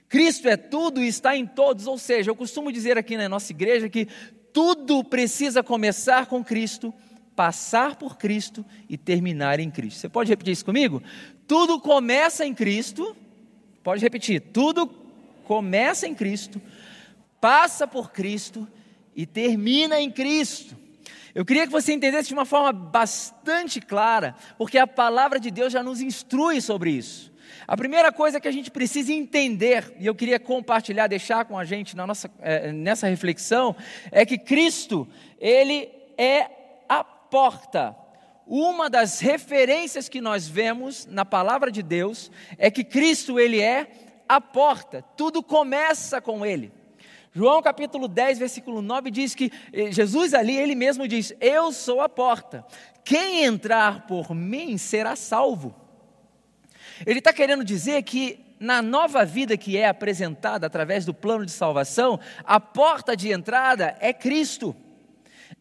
Cristo 0.08 0.48
é 0.48 0.56
tudo 0.56 1.02
e 1.02 1.08
está 1.08 1.36
em 1.36 1.48
todos, 1.48 1.88
ou 1.88 1.98
seja, 1.98 2.30
eu 2.30 2.36
costumo 2.36 2.72
dizer 2.72 2.96
aqui 2.96 3.18
na 3.18 3.28
nossa 3.28 3.52
igreja 3.52 3.90
que 3.90 4.08
tudo 4.54 5.04
precisa 5.04 5.64
começar 5.64 6.28
com 6.28 6.44
Cristo, 6.44 6.94
passar 7.36 7.96
por 7.96 8.18
Cristo 8.18 8.64
e 8.88 8.98
terminar 8.98 9.60
em 9.60 9.72
Cristo. 9.72 10.00
Você 10.00 10.10
pode 10.10 10.30
repetir 10.30 10.54
isso 10.54 10.66
comigo? 10.66 11.02
Tudo 11.48 11.80
começa 11.80 12.46
em 12.46 12.54
Cristo, 12.54 13.16
pode 13.84 14.02
repetir, 14.02 14.42
tudo 14.42 14.88
começa 15.46 16.08
em 16.08 16.16
Cristo, 16.16 16.62
passa 17.40 17.88
por 17.88 18.12
Cristo 18.12 18.68
e 19.16 19.26
termina 19.26 20.00
em 20.00 20.12
Cristo. 20.12 20.78
Eu 21.34 21.46
queria 21.46 21.66
que 21.66 21.72
você 21.72 21.94
entendesse 21.94 22.28
de 22.28 22.34
uma 22.34 22.46
forma 22.46 22.74
bastante 22.74 23.80
clara, 23.80 24.36
porque 24.58 24.78
a 24.78 24.86
palavra 24.86 25.40
de 25.40 25.50
Deus 25.50 25.72
já 25.72 25.82
nos 25.82 26.02
instrui 26.02 26.60
sobre 26.60 26.92
isso. 26.92 27.32
A 27.68 27.78
primeira 27.78 28.12
coisa 28.12 28.40
que 28.40 28.48
a 28.48 28.52
gente 28.52 28.70
precisa 28.70 29.14
entender, 29.14 29.96
e 30.00 30.06
eu 30.06 30.16
queria 30.16 30.40
compartilhar, 30.40 31.08
deixar 31.08 31.46
com 31.46 31.58
a 31.58 31.64
gente 31.64 31.96
na 31.96 32.06
nossa, 32.06 32.30
é, 32.42 32.72
nessa 32.72 33.08
reflexão, 33.08 33.76
é 34.12 34.26
que 34.26 34.38
Cristo, 34.38 35.08
Ele 35.40 35.90
é 36.18 36.50
a 36.90 37.04
porta. 37.04 37.96
Uma 38.54 38.90
das 38.90 39.22
referências 39.22 40.10
que 40.10 40.20
nós 40.20 40.46
vemos 40.46 41.06
na 41.06 41.24
palavra 41.24 41.72
de 41.72 41.82
Deus 41.82 42.30
é 42.58 42.70
que 42.70 42.84
Cristo, 42.84 43.40
Ele 43.40 43.62
é 43.62 43.90
a 44.28 44.42
porta, 44.42 45.02
tudo 45.16 45.42
começa 45.42 46.20
com 46.20 46.46
Ele. 46.46 46.70
João 47.32 47.62
capítulo 47.62 48.10
10, 48.10 48.40
versículo 48.40 48.82
9 48.82 49.10
diz 49.10 49.34
que 49.34 49.54
eh, 49.72 49.90
Jesus 49.90 50.34
ali, 50.34 50.58
ele 50.58 50.76
mesmo 50.76 51.08
diz: 51.08 51.34
Eu 51.40 51.72
sou 51.72 52.02
a 52.02 52.10
porta, 52.10 52.66
quem 53.06 53.46
entrar 53.46 54.06
por 54.06 54.36
mim 54.36 54.78
será 54.78 55.16
salvo. 55.16 55.74
Ele 57.06 57.20
está 57.20 57.32
querendo 57.32 57.64
dizer 57.64 58.04
que 58.04 58.38
na 58.60 58.82
nova 58.82 59.24
vida 59.24 59.56
que 59.56 59.78
é 59.78 59.88
apresentada 59.88 60.68
através 60.68 61.06
do 61.06 61.14
plano 61.14 61.46
de 61.46 61.54
salvação, 61.54 62.20
a 62.44 62.60
porta 62.60 63.16
de 63.16 63.32
entrada 63.32 63.96
é 64.02 64.12
Cristo. 64.12 64.76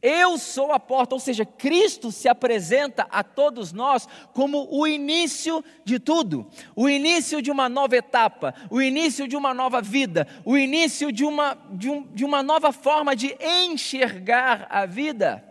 Eu 0.02 0.38
sou 0.38 0.72
a 0.72 0.80
porta, 0.80 1.14
ou 1.14 1.20
seja, 1.20 1.44
Cristo 1.44 2.10
se 2.10 2.26
apresenta 2.26 3.06
a 3.10 3.22
todos 3.22 3.70
nós 3.70 4.08
como 4.32 4.66
o 4.70 4.86
início 4.86 5.62
de 5.84 5.98
tudo, 5.98 6.50
o 6.74 6.88
início 6.88 7.42
de 7.42 7.50
uma 7.50 7.68
nova 7.68 7.96
etapa, 7.96 8.54
o 8.70 8.80
início 8.80 9.28
de 9.28 9.36
uma 9.36 9.52
nova 9.52 9.82
vida, 9.82 10.26
o 10.42 10.56
início 10.56 11.12
de 11.12 11.22
uma, 11.22 11.56
de, 11.72 11.90
um, 11.90 12.02
de 12.14 12.24
uma 12.24 12.42
nova 12.42 12.72
forma 12.72 13.14
de 13.14 13.36
enxergar 13.42 14.66
a 14.70 14.86
vida. 14.86 15.44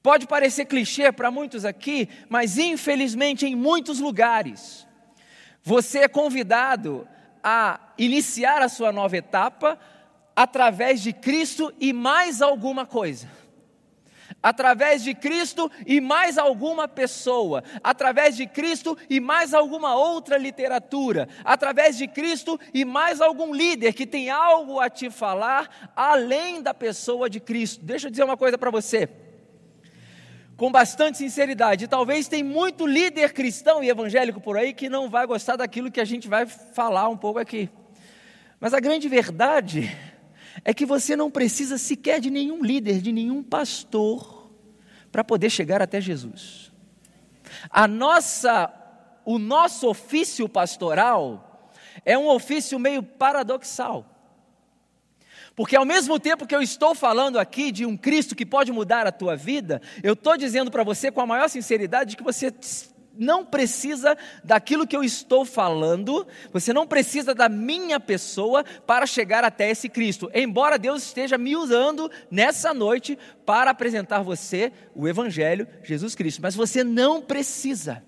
Pode 0.00 0.28
parecer 0.28 0.66
clichê 0.66 1.10
para 1.10 1.32
muitos 1.32 1.64
aqui, 1.64 2.08
mas 2.28 2.58
infelizmente 2.58 3.44
em 3.44 3.56
muitos 3.56 3.98
lugares, 3.98 4.86
você 5.64 6.00
é 6.00 6.08
convidado 6.08 7.08
a 7.42 7.92
iniciar 7.98 8.62
a 8.62 8.68
sua 8.68 8.92
nova 8.92 9.16
etapa 9.16 9.78
através 10.40 11.02
de 11.02 11.12
Cristo 11.12 11.70
e 11.78 11.92
mais 11.92 12.40
alguma 12.40 12.86
coisa. 12.86 13.28
Através 14.42 15.02
de 15.02 15.14
Cristo 15.14 15.70
e 15.86 16.00
mais 16.00 16.38
alguma 16.38 16.88
pessoa, 16.88 17.62
através 17.84 18.38
de 18.38 18.46
Cristo 18.46 18.96
e 19.10 19.20
mais 19.20 19.52
alguma 19.52 19.94
outra 19.96 20.38
literatura, 20.38 21.28
através 21.44 21.98
de 21.98 22.08
Cristo 22.08 22.58
e 22.72 22.86
mais 22.86 23.20
algum 23.20 23.52
líder 23.52 23.92
que 23.92 24.06
tem 24.06 24.30
algo 24.30 24.80
a 24.80 24.88
te 24.88 25.10
falar 25.10 25.92
além 25.94 26.62
da 26.62 26.72
pessoa 26.72 27.28
de 27.28 27.38
Cristo. 27.38 27.84
Deixa 27.84 28.06
eu 28.06 28.10
dizer 28.10 28.24
uma 28.24 28.36
coisa 28.36 28.56
para 28.56 28.70
você 28.70 29.10
com 30.56 30.72
bastante 30.72 31.18
sinceridade. 31.18 31.86
talvez 31.86 32.28
tem 32.28 32.42
muito 32.42 32.86
líder 32.86 33.34
cristão 33.34 33.84
e 33.84 33.90
evangélico 33.90 34.40
por 34.40 34.56
aí 34.56 34.72
que 34.72 34.88
não 34.88 35.10
vai 35.10 35.26
gostar 35.26 35.56
daquilo 35.56 35.90
que 35.90 36.00
a 36.00 36.04
gente 36.04 36.28
vai 36.28 36.46
falar 36.46 37.10
um 37.10 37.16
pouco 37.16 37.38
aqui. 37.38 37.68
Mas 38.58 38.72
a 38.74 38.80
grande 38.80 39.08
verdade 39.08 39.90
é 40.64 40.74
que 40.74 40.86
você 40.86 41.16
não 41.16 41.30
precisa 41.30 41.78
sequer 41.78 42.20
de 42.20 42.30
nenhum 42.30 42.62
líder, 42.62 43.00
de 43.00 43.12
nenhum 43.12 43.42
pastor 43.42 44.50
para 45.10 45.24
poder 45.24 45.50
chegar 45.50 45.82
até 45.82 46.00
Jesus. 46.00 46.70
A 47.68 47.88
nossa 47.88 48.76
o 49.24 49.38
nosso 49.38 49.88
ofício 49.88 50.48
pastoral 50.48 51.70
é 52.04 52.16
um 52.16 52.28
ofício 52.28 52.78
meio 52.78 53.02
paradoxal. 53.02 54.06
Porque 55.54 55.76
ao 55.76 55.84
mesmo 55.84 56.18
tempo 56.18 56.46
que 56.46 56.54
eu 56.54 56.62
estou 56.62 56.94
falando 56.94 57.38
aqui 57.38 57.70
de 57.70 57.84
um 57.84 57.96
Cristo 57.96 58.34
que 58.34 58.46
pode 58.46 58.72
mudar 58.72 59.06
a 59.06 59.12
tua 59.12 59.36
vida, 59.36 59.82
eu 60.02 60.14
estou 60.14 60.36
dizendo 60.36 60.70
para 60.70 60.82
você 60.82 61.10
com 61.10 61.20
a 61.20 61.26
maior 61.26 61.48
sinceridade 61.48 62.16
que 62.16 62.22
você 62.22 62.52
não 63.20 63.44
precisa 63.44 64.16
daquilo 64.42 64.86
que 64.86 64.96
eu 64.96 65.04
estou 65.04 65.44
falando, 65.44 66.26
você 66.52 66.72
não 66.72 66.86
precisa 66.86 67.34
da 67.34 67.48
minha 67.48 68.00
pessoa 68.00 68.64
para 68.86 69.06
chegar 69.06 69.44
até 69.44 69.70
esse 69.70 69.88
Cristo. 69.88 70.30
Embora 70.34 70.78
Deus 70.78 71.04
esteja 71.04 71.36
me 71.36 71.54
usando 71.54 72.10
nessa 72.30 72.72
noite 72.72 73.18
para 73.44 73.70
apresentar 73.70 74.22
você 74.22 74.72
o 74.94 75.06
Evangelho, 75.06 75.68
Jesus 75.82 76.14
Cristo, 76.14 76.40
mas 76.40 76.54
você 76.54 76.82
não 76.82 77.20
precisa. 77.20 78.02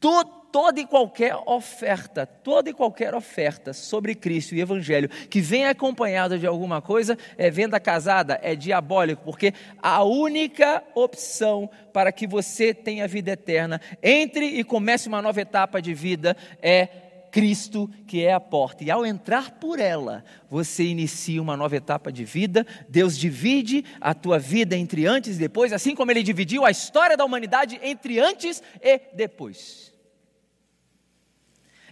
Todo 0.00 0.41
toda 0.52 0.78
e 0.78 0.86
qualquer 0.86 1.34
oferta, 1.46 2.26
toda 2.26 2.68
e 2.68 2.74
qualquer 2.74 3.14
oferta 3.14 3.72
sobre 3.72 4.14
Cristo 4.14 4.54
e 4.54 4.60
Evangelho 4.60 5.08
que 5.08 5.40
vem 5.40 5.64
acompanhada 5.64 6.38
de 6.38 6.46
alguma 6.46 6.82
coisa 6.82 7.16
é 7.38 7.50
venda 7.50 7.80
casada, 7.80 8.38
é 8.42 8.54
diabólico, 8.54 9.22
porque 9.24 9.54
a 9.82 10.04
única 10.04 10.84
opção 10.94 11.70
para 11.92 12.12
que 12.12 12.26
você 12.26 12.74
tenha 12.74 13.08
vida 13.08 13.32
eterna, 13.32 13.80
entre 14.02 14.44
e 14.44 14.62
comece 14.62 15.08
uma 15.08 15.22
nova 15.22 15.40
etapa 15.40 15.80
de 15.80 15.94
vida, 15.94 16.36
é 16.60 16.86
Cristo, 17.30 17.88
que 18.06 18.22
é 18.22 18.34
a 18.34 18.40
porta. 18.40 18.84
E 18.84 18.90
ao 18.90 19.06
entrar 19.06 19.52
por 19.52 19.80
ela, 19.80 20.22
você 20.50 20.84
inicia 20.84 21.40
uma 21.40 21.56
nova 21.56 21.74
etapa 21.74 22.12
de 22.12 22.26
vida. 22.26 22.66
Deus 22.90 23.16
divide 23.16 23.86
a 23.98 24.12
tua 24.12 24.38
vida 24.38 24.76
entre 24.76 25.06
antes 25.06 25.36
e 25.36 25.38
depois, 25.38 25.72
assim 25.72 25.94
como 25.94 26.10
ele 26.10 26.22
dividiu 26.22 26.62
a 26.66 26.70
história 26.70 27.16
da 27.16 27.24
humanidade 27.24 27.80
entre 27.82 28.20
antes 28.20 28.62
e 28.82 29.00
depois. 29.14 29.91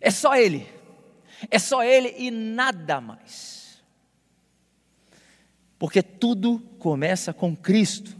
É 0.00 0.11
só 0.11 0.35
Ele. 0.35 0.66
É 1.50 1.59
só 1.59 1.83
Ele 1.83 2.14
e 2.19 2.30
nada 2.30 3.00
mais. 3.00 3.80
Porque 5.78 6.02
tudo 6.02 6.61
começa 6.78 7.33
com 7.33 7.57
Cristo. 7.57 8.16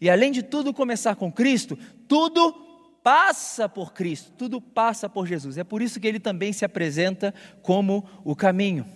E 0.00 0.10
além 0.10 0.32
de 0.32 0.42
tudo 0.42 0.74
começar 0.74 1.14
com 1.16 1.30
Cristo, 1.30 1.78
tudo 2.08 2.52
passa 3.02 3.68
por 3.68 3.92
Cristo, 3.92 4.32
tudo 4.36 4.60
passa 4.60 5.08
por 5.08 5.26
Jesus. 5.26 5.58
É 5.58 5.62
por 5.62 5.82
isso 5.82 6.00
que 6.00 6.06
ele 6.06 6.18
também 6.18 6.52
se 6.52 6.64
apresenta 6.64 7.34
como 7.62 8.04
o 8.24 8.34
caminho. 8.34 8.86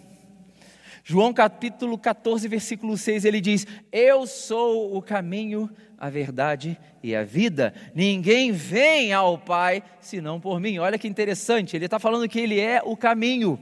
João 1.04 1.32
capítulo 1.32 1.96
14, 1.96 2.48
versículo 2.48 2.96
6, 2.96 3.24
ele 3.24 3.40
diz: 3.40 3.66
Eu 3.92 4.26
sou 4.26 4.96
o 4.96 5.00
caminho, 5.00 5.70
a 5.98 6.08
verdade 6.08 6.78
e 7.02 7.14
a 7.14 7.24
vida. 7.24 7.74
Ninguém 7.94 8.52
vem 8.52 9.12
ao 9.12 9.36
Pai 9.36 9.82
senão 10.00 10.40
por 10.40 10.60
mim. 10.60 10.78
Olha 10.78 10.98
que 10.98 11.08
interessante, 11.08 11.76
ele 11.76 11.86
está 11.86 11.98
falando 11.98 12.28
que 12.28 12.38
ele 12.38 12.60
é 12.60 12.80
o 12.84 12.96
caminho. 12.96 13.58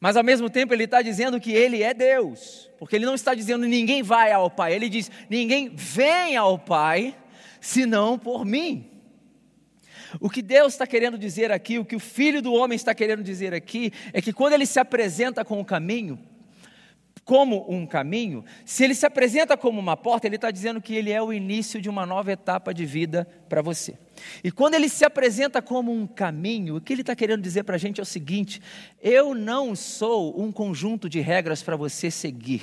Mas 0.00 0.16
ao 0.16 0.24
mesmo 0.24 0.48
tempo 0.48 0.72
ele 0.72 0.84
está 0.84 1.02
dizendo 1.02 1.40
que 1.40 1.52
ele 1.52 1.82
é 1.82 1.92
Deus, 1.92 2.70
porque 2.78 2.96
ele 2.96 3.06
não 3.06 3.14
está 3.14 3.34
dizendo 3.34 3.66
ninguém 3.66 4.02
vai 4.02 4.32
ao 4.32 4.50
Pai, 4.50 4.74
ele 4.74 4.88
diz 4.88 5.10
ninguém 5.28 5.70
vem 5.74 6.36
ao 6.36 6.58
Pai 6.58 7.14
senão 7.60 8.18
por 8.18 8.44
mim. 8.44 8.90
O 10.20 10.30
que 10.30 10.42
Deus 10.42 10.74
está 10.74 10.86
querendo 10.86 11.18
dizer 11.18 11.50
aqui, 11.50 11.78
o 11.78 11.84
que 11.84 11.96
o 11.96 12.00
Filho 12.00 12.40
do 12.40 12.52
Homem 12.52 12.76
está 12.76 12.94
querendo 12.94 13.22
dizer 13.22 13.52
aqui, 13.52 13.92
é 14.12 14.22
que 14.22 14.32
quando 14.32 14.52
ele 14.52 14.66
se 14.66 14.78
apresenta 14.78 15.44
com 15.44 15.60
o 15.60 15.64
caminho, 15.64 16.18
como 17.24 17.64
um 17.68 17.86
caminho, 17.86 18.44
se 18.64 18.84
ele 18.84 18.94
se 18.94 19.06
apresenta 19.06 19.56
como 19.56 19.80
uma 19.80 19.96
porta, 19.96 20.26
ele 20.26 20.36
está 20.36 20.50
dizendo 20.50 20.80
que 20.80 20.94
ele 20.94 21.10
é 21.10 21.22
o 21.22 21.32
início 21.32 21.80
de 21.80 21.88
uma 21.88 22.04
nova 22.04 22.30
etapa 22.32 22.74
de 22.74 22.84
vida 22.84 23.26
para 23.48 23.62
você. 23.62 23.96
E 24.42 24.50
quando 24.50 24.74
ele 24.74 24.88
se 24.88 25.04
apresenta 25.04 25.62
como 25.62 25.90
um 25.90 26.06
caminho, 26.06 26.76
o 26.76 26.80
que 26.80 26.92
ele 26.92 27.00
está 27.00 27.16
querendo 27.16 27.40
dizer 27.40 27.64
para 27.64 27.76
a 27.76 27.78
gente 27.78 27.98
é 27.98 28.02
o 28.02 28.06
seguinte: 28.06 28.60
eu 29.02 29.34
não 29.34 29.74
sou 29.74 30.40
um 30.40 30.52
conjunto 30.52 31.08
de 31.08 31.20
regras 31.20 31.62
para 31.62 31.76
você 31.76 32.10
seguir. 32.10 32.62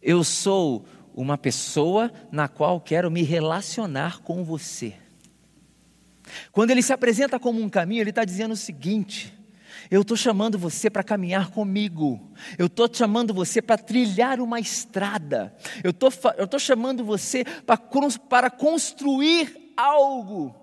Eu 0.00 0.22
sou 0.22 0.86
uma 1.14 1.36
pessoa 1.36 2.12
na 2.30 2.46
qual 2.46 2.80
quero 2.80 3.10
me 3.10 3.22
relacionar 3.22 4.20
com 4.20 4.44
você. 4.44 4.94
Quando 6.52 6.70
ele 6.70 6.82
se 6.82 6.92
apresenta 6.92 7.38
como 7.40 7.60
um 7.60 7.68
caminho, 7.68 8.02
ele 8.02 8.10
está 8.10 8.24
dizendo 8.24 8.52
o 8.52 8.56
seguinte: 8.56 9.37
Eu 9.90 10.02
estou 10.02 10.16
chamando 10.16 10.58
você 10.58 10.90
para 10.90 11.02
caminhar 11.02 11.50
comigo. 11.50 12.20
Eu 12.58 12.66
estou 12.66 12.88
chamando 12.92 13.32
você 13.32 13.62
para 13.62 13.78
trilhar 13.78 14.40
uma 14.40 14.60
estrada. 14.60 15.54
Eu 15.82 15.90
estou 15.90 16.60
chamando 16.60 17.04
você 17.04 17.44
para, 17.44 17.78
para 18.28 18.50
construir 18.50 19.72
algo. 19.76 20.54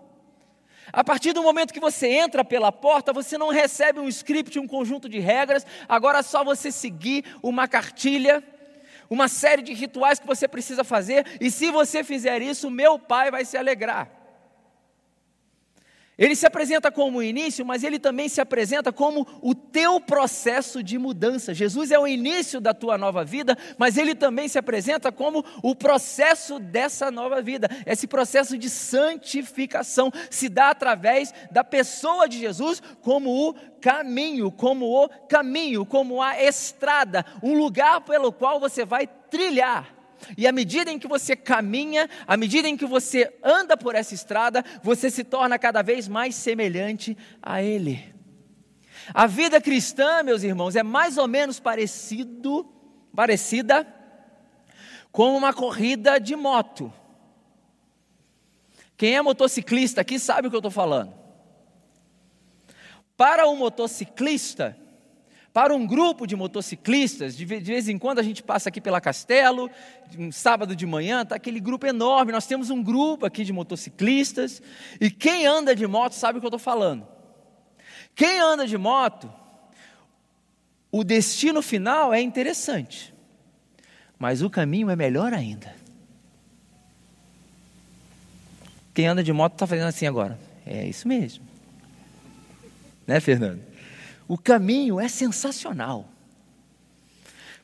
A 0.93 1.03
partir 1.03 1.33
do 1.33 1.41
momento 1.41 1.73
que 1.73 1.79
você 1.79 2.07
entra 2.07 2.45
pela 2.45 2.71
porta, 2.71 3.11
você 3.11 3.37
não 3.37 3.49
recebe 3.49 3.99
um 3.99 4.07
script, 4.07 4.59
um 4.59 4.67
conjunto 4.67 5.09
de 5.09 5.19
regras, 5.19 5.65
agora 5.89 6.19
é 6.19 6.23
só 6.23 6.43
você 6.43 6.71
seguir 6.71 7.25
uma 7.41 7.67
cartilha, 7.67 8.43
uma 9.09 9.27
série 9.27 9.63
de 9.63 9.73
rituais 9.73 10.19
que 10.19 10.27
você 10.27 10.47
precisa 10.47 10.83
fazer, 10.83 11.25
e 11.41 11.49
se 11.49 11.71
você 11.71 12.03
fizer 12.03 12.41
isso, 12.41 12.69
meu 12.69 12.99
pai 12.99 13.31
vai 13.31 13.43
se 13.43 13.57
alegrar. 13.57 14.24
Ele 16.17 16.35
se 16.35 16.45
apresenta 16.45 16.89
como 16.89 17.17
o 17.17 17.23
início, 17.23 17.65
mas 17.65 17.83
ele 17.83 17.99
também 17.99 18.29
se 18.29 18.39
apresenta 18.39 18.93
como 18.93 19.27
o 19.41 19.53
teu 19.53 19.99
processo 19.99 20.81
de 20.81 20.97
mudança. 20.97 21.53
Jesus 21.53 21.91
é 21.91 21.99
o 21.99 22.07
início 22.07 22.61
da 22.61 22.73
tua 22.73 22.97
nova 22.97 23.25
vida, 23.25 23.57
mas 23.77 23.97
ele 23.97 24.15
também 24.15 24.47
se 24.47 24.57
apresenta 24.57 25.11
como 25.11 25.43
o 25.61 25.75
processo 25.75 26.57
dessa 26.57 27.11
nova 27.11 27.41
vida. 27.41 27.69
Esse 27.85 28.07
processo 28.07 28.57
de 28.57 28.69
santificação 28.69 30.09
se 30.29 30.47
dá 30.47 30.69
através 30.69 31.33
da 31.51 31.65
pessoa 31.65 32.29
de 32.29 32.39
Jesus 32.39 32.81
como 33.01 33.49
o 33.49 33.53
caminho, 33.81 34.49
como 34.49 34.85
o 34.85 35.09
caminho, 35.27 35.85
como 35.85 36.21
a 36.21 36.41
estrada, 36.41 37.25
um 37.43 37.57
lugar 37.57 38.01
pelo 38.01 38.31
qual 38.31 38.57
você 38.57 38.85
vai 38.85 39.05
trilhar. 39.05 39.94
E 40.37 40.47
à 40.47 40.51
medida 40.51 40.91
em 40.91 40.99
que 40.99 41.07
você 41.07 41.35
caminha, 41.35 42.09
à 42.27 42.35
medida 42.35 42.67
em 42.67 42.77
que 42.77 42.85
você 42.85 43.33
anda 43.43 43.77
por 43.77 43.95
essa 43.95 44.13
estrada, 44.13 44.63
você 44.81 45.09
se 45.09 45.23
torna 45.23 45.59
cada 45.59 45.81
vez 45.81 46.07
mais 46.07 46.35
semelhante 46.35 47.17
a 47.41 47.61
Ele. 47.61 48.13
A 49.13 49.27
vida 49.27 49.61
cristã, 49.61 50.23
meus 50.23 50.43
irmãos, 50.43 50.75
é 50.75 50.83
mais 50.83 51.17
ou 51.17 51.27
menos 51.27 51.59
parecido, 51.59 52.65
parecida 53.15 53.85
com 55.11 55.35
uma 55.35 55.53
corrida 55.53 56.19
de 56.19 56.35
moto. 56.35 56.91
Quem 58.97 59.15
é 59.15 59.21
motociclista 59.21 60.01
aqui 60.01 60.17
sabe 60.17 60.47
o 60.47 60.49
que 60.49 60.55
eu 60.55 60.59
estou 60.59 60.71
falando. 60.71 61.13
Para 63.17 63.47
um 63.47 63.55
motociclista, 63.55 64.77
para 65.55 65.73
um 65.73 65.87
grupo 65.87 66.27
de 66.27 66.35
motociclistas, 66.35 67.33
de 67.33 67.45
vez 67.45 67.87
em 67.87 67.97
quando 67.97 68.19
a 68.19 68.23
gente 68.23 68.43
passa 68.43 68.67
aqui 68.67 68.81
pela 68.81 68.99
Castelo, 68.99 69.71
um 70.19 70.29
sábado 70.29 70.75
de 70.75 70.85
manhã, 70.85 71.21
está 71.21 71.35
aquele 71.35 71.61
grupo 71.61 71.87
enorme. 71.87 72.33
Nós 72.33 72.45
temos 72.45 72.69
um 72.69 72.83
grupo 72.83 73.25
aqui 73.25 73.45
de 73.45 73.53
motociclistas, 73.53 74.61
e 74.99 75.09
quem 75.09 75.47
anda 75.47 75.73
de 75.73 75.87
moto 75.87 76.11
sabe 76.11 76.37
o 76.37 76.41
que 76.41 76.45
eu 76.45 76.49
estou 76.49 76.59
falando. 76.59 77.07
Quem 78.13 78.37
anda 78.37 78.67
de 78.67 78.77
moto, 78.77 79.31
o 80.91 81.05
destino 81.05 81.61
final 81.61 82.13
é 82.13 82.19
interessante, 82.19 83.13
mas 84.19 84.41
o 84.41 84.49
caminho 84.49 84.89
é 84.89 84.95
melhor 84.97 85.33
ainda. 85.33 85.73
Quem 88.93 89.07
anda 89.07 89.23
de 89.23 89.31
moto 89.31 89.53
está 89.53 89.65
fazendo 89.65 89.87
assim 89.87 90.05
agora. 90.05 90.37
É 90.65 90.85
isso 90.85 91.07
mesmo. 91.07 91.45
Né, 93.07 93.21
Fernando? 93.21 93.74
O 94.27 94.37
caminho 94.37 94.99
é 94.99 95.07
sensacional. 95.07 96.09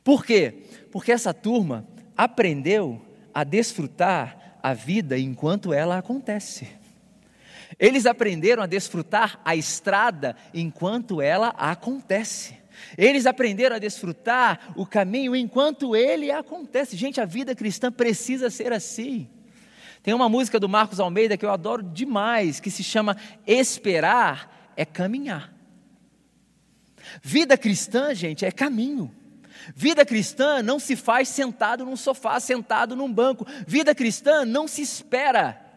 Por 0.03 0.25
quê? 0.25 0.53
Porque 0.91 1.11
essa 1.11 1.33
turma 1.33 1.87
aprendeu 2.15 3.01
a 3.33 3.43
desfrutar 3.43 4.57
a 4.61 4.73
vida 4.73 5.17
enquanto 5.17 5.73
ela 5.73 5.97
acontece. 5.97 6.67
Eles 7.79 8.05
aprenderam 8.05 8.61
a 8.61 8.67
desfrutar 8.67 9.39
a 9.43 9.55
estrada 9.55 10.35
enquanto 10.53 11.21
ela 11.21 11.49
acontece. 11.49 12.59
Eles 12.97 13.25
aprenderam 13.25 13.75
a 13.75 13.79
desfrutar 13.79 14.73
o 14.75 14.85
caminho 14.85 15.35
enquanto 15.35 15.95
ele 15.95 16.31
acontece. 16.31 16.97
Gente, 16.97 17.21
a 17.21 17.25
vida 17.25 17.55
cristã 17.55 17.91
precisa 17.91 18.49
ser 18.49 18.73
assim. 18.73 19.27
Tem 20.03 20.13
uma 20.13 20.27
música 20.27 20.59
do 20.59 20.67
Marcos 20.67 20.99
Almeida 20.99 21.37
que 21.37 21.45
eu 21.45 21.51
adoro 21.51 21.83
demais, 21.83 22.59
que 22.59 22.71
se 22.71 22.83
chama 22.83 23.17
Esperar 23.45 24.71
é 24.75 24.85
Caminhar. 24.85 25.53
Vida 27.21 27.57
cristã, 27.57 28.13
gente, 28.13 28.45
é 28.45 28.51
caminho. 28.51 29.13
Vida 29.75 30.05
cristã 30.05 30.61
não 30.61 30.79
se 30.79 30.95
faz 30.95 31.27
sentado 31.29 31.85
num 31.85 31.95
sofá, 31.95 32.39
sentado 32.39 32.95
num 32.95 33.11
banco. 33.11 33.45
Vida 33.67 33.93
cristã 33.93 34.45
não 34.45 34.67
se 34.67 34.81
espera. 34.81 35.71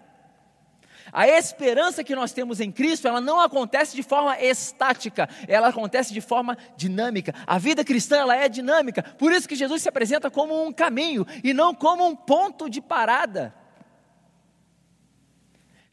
A 1.12 1.28
esperança 1.28 2.02
que 2.02 2.14
nós 2.14 2.32
temos 2.32 2.60
em 2.60 2.72
Cristo, 2.72 3.06
ela 3.06 3.20
não 3.20 3.40
acontece 3.40 3.94
de 3.94 4.02
forma 4.02 4.36
estática, 4.40 5.28
ela 5.46 5.68
acontece 5.68 6.12
de 6.12 6.20
forma 6.20 6.58
dinâmica. 6.76 7.32
A 7.46 7.56
vida 7.56 7.84
cristã, 7.84 8.16
ela 8.16 8.34
é 8.34 8.48
dinâmica. 8.48 9.02
Por 9.16 9.30
isso 9.30 9.48
que 9.48 9.54
Jesus 9.54 9.82
se 9.82 9.88
apresenta 9.88 10.28
como 10.30 10.66
um 10.66 10.72
caminho 10.72 11.24
e 11.44 11.54
não 11.54 11.74
como 11.74 12.04
um 12.04 12.16
ponto 12.16 12.68
de 12.68 12.80
parada. 12.80 13.54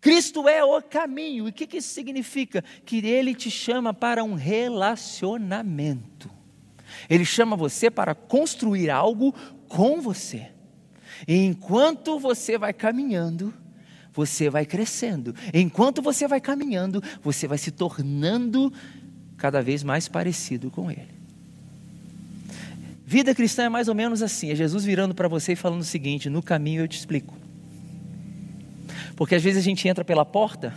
Cristo 0.02 0.50
é 0.50 0.64
o 0.64 0.82
caminho. 0.82 1.48
E 1.48 1.52
o 1.52 1.54
que, 1.54 1.68
que 1.68 1.78
isso 1.78 1.94
significa? 1.94 2.64
Que 2.84 3.06
Ele 3.06 3.36
te 3.36 3.52
chama 3.52 3.94
para 3.94 4.24
um 4.24 4.34
relacionamento. 4.34 6.30
Ele 7.08 7.24
chama 7.24 7.56
você 7.56 7.90
para 7.92 8.16
construir 8.16 8.90
algo 8.90 9.34
com 9.70 10.02
você. 10.02 10.50
E 11.28 11.36
enquanto 11.46 12.20
você 12.20 12.58
vai 12.58 12.74
caminhando, 12.74 13.54
você 14.12 14.50
vai 14.50 14.66
crescendo. 14.66 15.36
Enquanto 15.54 16.02
você 16.02 16.28
vai 16.28 16.42
caminhando, 16.42 17.02
você 17.22 17.48
vai 17.48 17.60
se 17.60 17.70
tornando 17.72 18.74
cada 19.38 19.62
vez 19.62 19.84
mais 19.84 20.08
parecido 20.08 20.72
com 20.72 20.90
Ele. 20.90 21.22
Vida 23.06 23.36
cristã 23.36 23.64
é 23.64 23.70
mais 23.70 23.88
ou 23.88 23.94
menos 23.96 24.22
assim: 24.22 24.50
é 24.52 24.56
Jesus 24.56 24.84
virando 24.84 25.14
para 25.14 25.28
você 25.28 25.54
e 25.54 25.56
falando 25.56 25.82
o 25.82 25.86
seguinte: 25.86 26.30
no 26.30 26.42
caminho 26.42 26.82
eu 26.82 26.88
te 26.88 26.98
explico. 26.98 27.36
Porque 29.16 29.36
às 29.36 29.44
vezes 29.44 29.60
a 29.60 29.64
gente 29.64 29.88
entra 29.88 30.04
pela 30.04 30.26
porta 30.26 30.74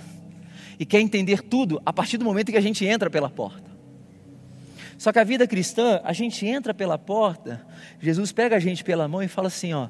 e 0.78 0.84
quer 0.84 1.00
entender 1.00 1.42
tudo 1.42 1.80
a 1.84 1.92
partir 1.92 2.18
do 2.18 2.24
momento 2.24 2.50
que 2.50 2.58
a 2.58 2.62
gente 2.62 2.84
entra 2.84 3.08
pela 3.08 3.30
porta. 3.30 3.72
Só 4.98 5.12
que 5.12 5.18
a 5.18 5.24
vida 5.24 5.46
cristã, 5.46 6.00
a 6.04 6.12
gente 6.12 6.46
entra 6.46 6.72
pela 6.72 6.96
porta, 6.96 7.64
Jesus 8.00 8.32
pega 8.32 8.56
a 8.56 8.60
gente 8.60 8.84
pela 8.84 9.08
mão 9.08 9.22
e 9.22 9.28
fala 9.28 9.48
assim: 9.48 9.72
ó, 9.72 9.88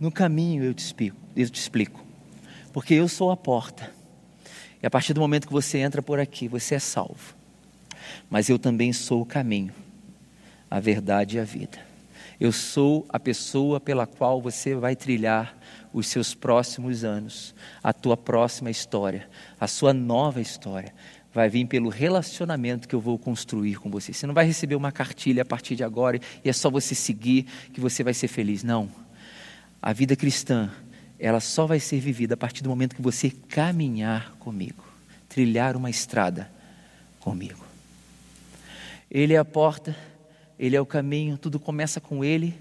no 0.00 0.10
caminho 0.10 0.64
eu 0.64 0.74
te 0.74 0.84
explico, 0.84 1.16
eu 1.36 1.48
te 1.48 1.60
explico, 1.60 2.04
porque 2.72 2.94
eu 2.94 3.08
sou 3.08 3.30
a 3.30 3.36
porta. 3.36 3.92
E 4.82 4.86
a 4.86 4.90
partir 4.90 5.12
do 5.12 5.20
momento 5.20 5.46
que 5.46 5.52
você 5.52 5.78
entra 5.78 6.00
por 6.00 6.20
aqui, 6.20 6.48
você 6.48 6.76
é 6.76 6.78
salvo. 6.78 7.36
Mas 8.30 8.48
eu 8.48 8.58
também 8.58 8.92
sou 8.92 9.22
o 9.22 9.26
caminho, 9.26 9.72
a 10.70 10.78
verdade 10.78 11.36
e 11.36 11.40
a 11.40 11.44
vida. 11.44 11.87
Eu 12.40 12.52
sou 12.52 13.04
a 13.08 13.18
pessoa 13.18 13.80
pela 13.80 14.06
qual 14.06 14.40
você 14.40 14.74
vai 14.74 14.94
trilhar 14.94 15.56
os 15.92 16.06
seus 16.06 16.34
próximos 16.34 17.02
anos, 17.02 17.54
a 17.82 17.92
tua 17.92 18.16
próxima 18.16 18.70
história, 18.70 19.28
a 19.58 19.66
sua 19.66 19.92
nova 19.92 20.40
história. 20.40 20.94
Vai 21.34 21.48
vir 21.48 21.66
pelo 21.66 21.88
relacionamento 21.88 22.88
que 22.88 22.94
eu 22.94 23.00
vou 23.00 23.18
construir 23.18 23.76
com 23.76 23.90
você. 23.90 24.12
Você 24.12 24.26
não 24.26 24.34
vai 24.34 24.46
receber 24.46 24.76
uma 24.76 24.92
cartilha 24.92 25.42
a 25.42 25.44
partir 25.44 25.74
de 25.74 25.82
agora 25.82 26.20
e 26.44 26.48
é 26.48 26.52
só 26.52 26.70
você 26.70 26.94
seguir 26.94 27.44
que 27.72 27.80
você 27.80 28.04
vai 28.04 28.14
ser 28.14 28.28
feliz. 28.28 28.62
Não. 28.62 28.88
A 29.82 29.92
vida 29.92 30.14
cristã, 30.14 30.70
ela 31.18 31.40
só 31.40 31.66
vai 31.66 31.80
ser 31.80 31.98
vivida 32.00 32.34
a 32.34 32.36
partir 32.36 32.62
do 32.62 32.68
momento 32.68 32.94
que 32.94 33.02
você 33.02 33.30
caminhar 33.30 34.32
comigo, 34.38 34.84
trilhar 35.28 35.76
uma 35.76 35.90
estrada 35.90 36.50
comigo. 37.18 37.64
Ele 39.10 39.34
é 39.34 39.38
a 39.38 39.44
porta, 39.44 39.96
ele 40.58 40.76
é 40.76 40.80
o 40.80 40.86
caminho, 40.86 41.38
tudo 41.38 41.60
começa 41.60 42.00
com 42.00 42.24
ele, 42.24 42.54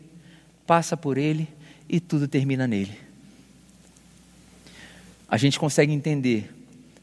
passa 0.66 0.96
por 0.96 1.18
ele 1.18 1.48
e 1.90 2.00
tudo 2.00 2.28
termina 2.28 2.68
nele 2.68 3.08
a 5.28 5.38
gente 5.38 5.60
consegue 5.60 5.92
entender 5.92 6.54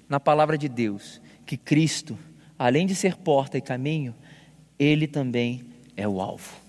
na 0.09 0.19
palavra 0.19 0.57
de 0.57 0.69
Deus 0.69 1.21
que 1.45 1.57
Cristo, 1.57 2.19
além 2.59 2.87
de 2.87 2.95
ser 2.95 3.17
porta 3.17 3.59
e 3.59 3.61
caminho, 3.61 4.15
ele 4.79 5.07
também 5.07 5.65
é 5.97 6.09
o 6.09 6.21
alvo. 6.21 6.65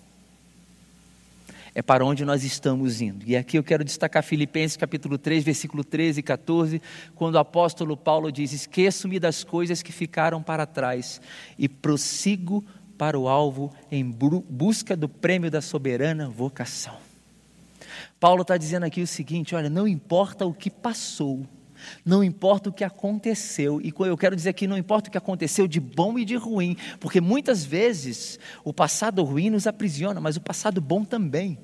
É 1.73 1.81
para 1.81 2.05
onde 2.05 2.23
nós 2.23 2.43
estamos 2.43 3.01
indo. 3.01 3.25
E 3.27 3.35
aqui 3.35 3.57
eu 3.57 3.63
quero 3.63 3.83
destacar 3.83 4.23
Filipenses 4.23 4.77
capítulo 4.77 5.17
3, 5.17 5.43
versículo 5.43 5.83
13 5.83 6.21
e 6.21 6.23
14, 6.23 6.81
quando 7.15 7.35
o 7.35 7.39
apóstolo 7.39 7.97
Paulo 7.97 8.31
diz: 8.31 8.53
Esqueço-me 8.53 9.19
das 9.19 9.43
coisas 9.43 9.81
que 9.81 9.91
ficaram 9.91 10.41
para 10.41 10.65
trás 10.65 11.19
e 11.57 11.67
prossigo 11.67 12.63
para 12.97 13.19
o 13.19 13.27
alvo 13.27 13.73
em 13.91 14.03
busca 14.09 14.95
do 14.95 15.09
prêmio 15.09 15.51
da 15.51 15.61
soberana 15.61 16.29
vocação. 16.29 16.95
Paulo 18.19 18.41
está 18.41 18.57
dizendo 18.57 18.85
aqui 18.85 19.01
o 19.01 19.07
seguinte: 19.07 19.55
olha, 19.55 19.69
não 19.69 19.87
importa 19.87 20.45
o 20.45 20.53
que 20.53 20.69
passou, 20.69 21.45
não 22.03 22.23
importa 22.23 22.69
o 22.69 22.73
que 22.73 22.83
aconteceu, 22.83 23.81
e 23.81 23.93
eu 23.97 24.17
quero 24.17 24.35
dizer 24.35 24.49
aqui, 24.49 24.67
não 24.67 24.77
importa 24.77 25.09
o 25.09 25.11
que 25.11 25.17
aconteceu 25.17 25.67
de 25.67 25.79
bom 25.79 26.17
e 26.17 26.25
de 26.25 26.35
ruim, 26.35 26.77
porque 26.99 27.19
muitas 27.21 27.63
vezes 27.63 28.39
o 28.63 28.73
passado 28.73 29.23
ruim 29.23 29.49
nos 29.49 29.67
aprisiona, 29.67 30.19
mas 30.19 30.37
o 30.37 30.41
passado 30.41 30.81
bom 30.81 31.03
também. 31.03 31.57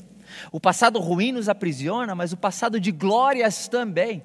O 0.52 0.60
passado 0.60 1.00
ruim 1.00 1.32
nos 1.32 1.50
aprisiona, 1.50 2.16
mas 2.16 2.32
o 2.32 2.38
passado 2.38 2.80
de 2.80 2.92
glórias 2.92 3.68
também. 3.68 4.24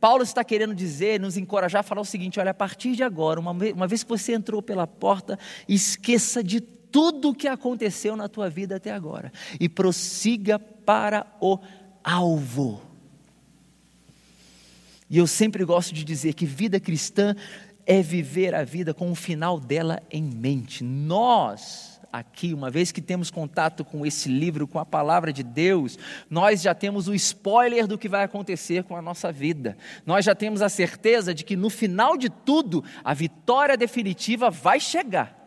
Paulo 0.00 0.22
está 0.22 0.44
querendo 0.44 0.74
dizer, 0.74 1.20
nos 1.20 1.36
encorajar 1.36 1.80
a 1.80 1.82
falar 1.82 2.00
o 2.00 2.04
seguinte: 2.04 2.38
olha, 2.38 2.50
a 2.50 2.54
partir 2.54 2.96
de 2.96 3.02
agora, 3.02 3.40
uma, 3.40 3.52
uma 3.52 3.86
vez 3.86 4.02
que 4.02 4.08
você 4.08 4.34
entrou 4.34 4.62
pela 4.62 4.86
porta, 4.86 5.38
esqueça 5.68 6.42
de 6.42 6.60
tudo 6.60 7.30
o 7.30 7.34
que 7.34 7.48
aconteceu 7.48 8.16
na 8.16 8.28
tua 8.28 8.50
vida 8.50 8.76
até 8.76 8.90
agora 8.90 9.32
e 9.58 9.68
prossiga 9.68 10.58
para 10.58 11.26
o 11.40 11.58
alvo. 12.02 12.82
E 15.08 15.18
eu 15.18 15.26
sempre 15.26 15.64
gosto 15.64 15.92
de 15.92 16.04
dizer 16.04 16.34
que 16.34 16.46
vida 16.46 16.78
cristã 16.78 17.34
é 17.84 18.00
viver 18.00 18.54
a 18.54 18.62
vida 18.62 18.94
com 18.94 19.10
o 19.10 19.14
final 19.16 19.58
dela 19.58 20.00
em 20.10 20.22
mente. 20.22 20.84
Nós, 20.84 21.89
aqui, 22.12 22.52
uma 22.52 22.70
vez 22.70 22.90
que 22.90 23.00
temos 23.00 23.30
contato 23.30 23.84
com 23.84 24.04
esse 24.04 24.28
livro, 24.28 24.66
com 24.66 24.78
a 24.78 24.84
palavra 24.84 25.32
de 25.32 25.42
Deus, 25.42 25.98
nós 26.28 26.60
já 26.60 26.74
temos 26.74 27.08
o 27.08 27.14
spoiler 27.14 27.86
do 27.86 27.98
que 27.98 28.08
vai 28.08 28.24
acontecer 28.24 28.84
com 28.84 28.96
a 28.96 29.02
nossa 29.02 29.30
vida. 29.30 29.76
Nós 30.04 30.24
já 30.24 30.34
temos 30.34 30.62
a 30.62 30.68
certeza 30.68 31.34
de 31.34 31.44
que 31.44 31.56
no 31.56 31.70
final 31.70 32.16
de 32.16 32.28
tudo, 32.28 32.84
a 33.04 33.14
vitória 33.14 33.76
definitiva 33.76 34.50
vai 34.50 34.80
chegar. 34.80 35.38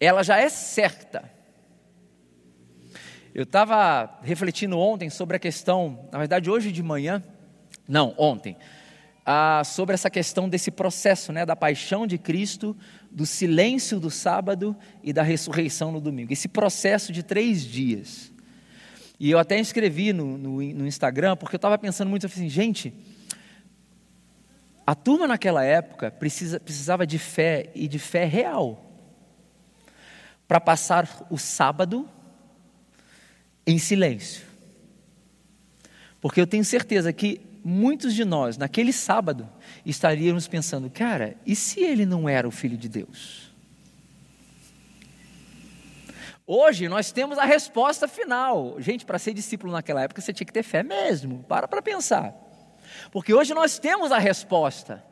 Ela 0.00 0.22
já 0.22 0.38
é 0.38 0.48
certa. 0.48 1.30
Eu 3.34 3.42
estava 3.42 4.18
refletindo 4.22 4.78
ontem 4.78 5.10
sobre 5.10 5.36
a 5.36 5.40
questão, 5.40 6.08
na 6.12 6.18
verdade, 6.18 6.48
hoje 6.48 6.70
de 6.70 6.82
manhã, 6.82 7.22
não, 7.86 8.14
ontem, 8.16 8.56
ah, 9.24 9.62
sobre 9.64 9.94
essa 9.94 10.10
questão 10.10 10.48
desse 10.48 10.70
processo, 10.70 11.32
né, 11.32 11.46
da 11.46 11.56
paixão 11.56 12.06
de 12.06 12.18
Cristo, 12.18 12.76
do 13.10 13.24
silêncio 13.24 13.98
do 13.98 14.10
sábado 14.10 14.76
e 15.02 15.12
da 15.12 15.22
ressurreição 15.22 15.90
no 15.90 16.00
domingo. 16.00 16.32
Esse 16.32 16.48
processo 16.48 17.12
de 17.12 17.22
três 17.22 17.64
dias. 17.64 18.32
E 19.18 19.30
eu 19.30 19.38
até 19.38 19.58
escrevi 19.58 20.12
no, 20.12 20.36
no, 20.36 20.56
no 20.60 20.86
Instagram, 20.86 21.36
porque 21.36 21.54
eu 21.54 21.58
estava 21.58 21.78
pensando 21.78 22.08
muito 22.08 22.26
assim, 22.26 22.48
gente, 22.48 22.92
a 24.86 24.94
turma 24.94 25.26
naquela 25.26 25.64
época 25.64 26.10
precisa, 26.10 26.60
precisava 26.60 27.06
de 27.06 27.18
fé 27.18 27.70
e 27.74 27.88
de 27.88 27.98
fé 27.98 28.24
real 28.24 28.84
para 30.46 30.60
passar 30.60 31.26
o 31.30 31.38
sábado 31.38 32.06
em 33.66 33.78
silêncio. 33.78 34.44
Porque 36.20 36.40
eu 36.40 36.46
tenho 36.46 36.64
certeza 36.64 37.12
que 37.12 37.40
muitos 37.64 38.14
de 38.14 38.24
nós, 38.24 38.58
naquele 38.58 38.92
sábado, 38.92 39.48
estaríamos 39.86 40.46
pensando: 40.46 40.90
cara, 40.90 41.36
e 41.46 41.56
se 41.56 41.80
ele 41.80 42.04
não 42.04 42.28
era 42.28 42.46
o 42.46 42.50
filho 42.50 42.76
de 42.76 42.88
Deus? 42.88 43.52
Hoje 46.46 46.88
nós 46.88 47.10
temos 47.10 47.38
a 47.38 47.44
resposta 47.44 48.06
final. 48.06 48.76
Gente, 48.78 49.06
para 49.06 49.18
ser 49.18 49.32
discípulo 49.32 49.72
naquela 49.72 50.02
época 50.02 50.20
você 50.20 50.32
tinha 50.32 50.46
que 50.46 50.52
ter 50.52 50.62
fé 50.62 50.82
mesmo. 50.82 51.42
Para 51.48 51.66
para 51.66 51.80
pensar. 51.80 52.34
Porque 53.10 53.32
hoje 53.32 53.54
nós 53.54 53.78
temos 53.78 54.12
a 54.12 54.18
resposta. 54.18 55.02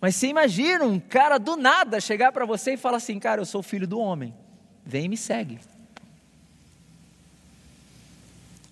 Mas 0.00 0.14
você 0.14 0.28
imagina 0.28 0.84
um 0.84 1.00
cara 1.00 1.38
do 1.38 1.56
nada 1.56 2.00
chegar 2.00 2.30
para 2.30 2.46
você 2.46 2.74
e 2.74 2.76
falar 2.76 2.98
assim: 2.98 3.18
Cara, 3.18 3.40
eu 3.40 3.44
sou 3.44 3.62
filho 3.62 3.88
do 3.88 3.98
homem, 3.98 4.32
vem 4.84 5.06
e 5.06 5.08
me 5.08 5.16
segue. 5.16 5.58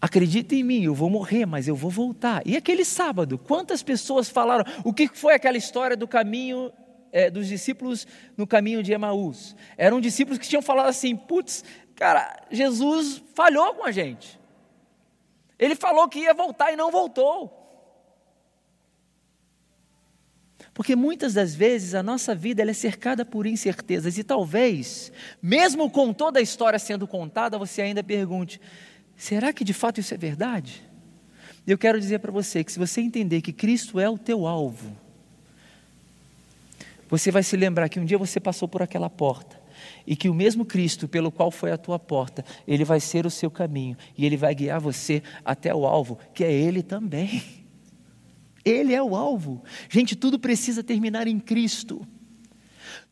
Acredita 0.05 0.55
em 0.55 0.63
mim, 0.63 0.85
eu 0.85 0.95
vou 0.95 1.09
morrer, 1.09 1.47
mas 1.47 1.67
eu 1.67 1.75
vou 1.75 1.91
voltar. 1.91 2.43
E 2.45 2.59
aquele 2.59 2.85
sábado, 2.85 3.39
quantas 3.39 3.83
pessoas 3.83 4.29
falaram? 4.29 4.63
O 4.85 4.93
que 4.93 5.09
foi 5.09 5.33
aquela 5.33 5.57
história 5.57 5.97
do 5.97 6.07
caminho 6.07 6.71
é, 7.11 7.31
dos 7.31 7.49
discípulos 7.49 8.07
no 8.37 8.47
caminho 8.47 8.83
de 8.83 8.93
Emaús? 8.93 9.57
Eram 9.79 10.03
discípulos 10.03 10.39
que 10.39 10.47
tinham 10.47 10.61
falado 10.61 10.89
assim: 10.89 11.17
putz, 11.17 11.65
cara, 11.95 12.37
Jesus 12.51 13.23
falhou 13.35 13.77
com 13.77 13.87
a 13.87 13.91
gente. 13.91 14.39
Ele 15.59 15.75
falou 15.75 16.07
que 16.07 16.19
ia 16.19 16.35
voltar 16.35 16.71
e 16.71 16.77
não 16.77 16.91
voltou. 16.91 17.65
Porque 20.75 20.95
muitas 20.95 21.33
das 21.33 21.55
vezes 21.55 21.95
a 21.95 22.03
nossa 22.03 22.35
vida 22.35 22.63
é 22.63 22.75
cercada 22.75 23.25
por 23.25 23.47
incertezas 23.47 24.19
e 24.19 24.25
talvez, 24.25 25.11
mesmo 25.41 25.89
com 25.89 26.13
toda 26.13 26.41
a 26.41 26.43
história 26.43 26.79
sendo 26.79 27.09
contada, 27.09 27.57
você 27.57 27.81
ainda 27.81 28.05
pergunte: 28.05 28.61
Será 29.17 29.53
que 29.53 29.65
de 29.65 29.73
fato 29.73 30.01
isso 30.01 30.13
é 30.15 30.17
verdade? 30.17 30.83
Eu 31.67 31.79
quero 31.79 31.99
dizer 31.99 32.19
para 32.19 32.33
você 32.33 32.63
que 32.63 32.73
se 32.73 32.79
você 32.79 33.01
entender 33.01 33.41
que 33.41 33.53
Cristo 33.53 33.99
é 33.99 34.09
o 34.09 34.19
teu 34.19 34.47
alvo, 34.47 34.95
você 37.09 37.31
vai 37.31 37.43
se 37.43 37.57
lembrar 37.57 37.89
que 37.89 38.01
um 38.01 38.05
dia 38.05 38.19
você 38.19 38.39
passou 38.39 38.69
por 38.69 38.83
aquela 38.83 39.09
porta 39.09 39.61
e 40.07 40.15
que 40.15 40.29
o 40.29 40.35
mesmo 40.35 40.65
Cristo 40.65 41.09
pelo 41.09 41.31
qual 41.31 41.51
foi 41.51 41.73
a 41.73 41.79
tua 41.79 41.99
porta, 41.99 42.45
ele 42.67 42.85
vai 42.85 43.01
ser 43.01 43.25
o 43.27 43.31
seu 43.31 43.51
caminho 43.51 43.97
e 44.17 44.27
ele 44.27 44.37
vai 44.37 44.55
guiar 44.55 44.81
você 44.81 45.23
até 45.45 45.75
o 45.75 45.87
alvo, 45.87 46.19
que 46.35 46.45
é 46.45 46.53
ele 46.53 46.83
também. 46.83 47.43
Ele 48.65 48.95
é 48.95 49.03
o 49.03 49.15
alvo. 49.15 49.63
Gente, 49.91 50.17
tudo 50.17 50.39
precisa 50.39 50.83
terminar 50.83 51.29
em 51.29 51.39
Cristo. 51.39 52.01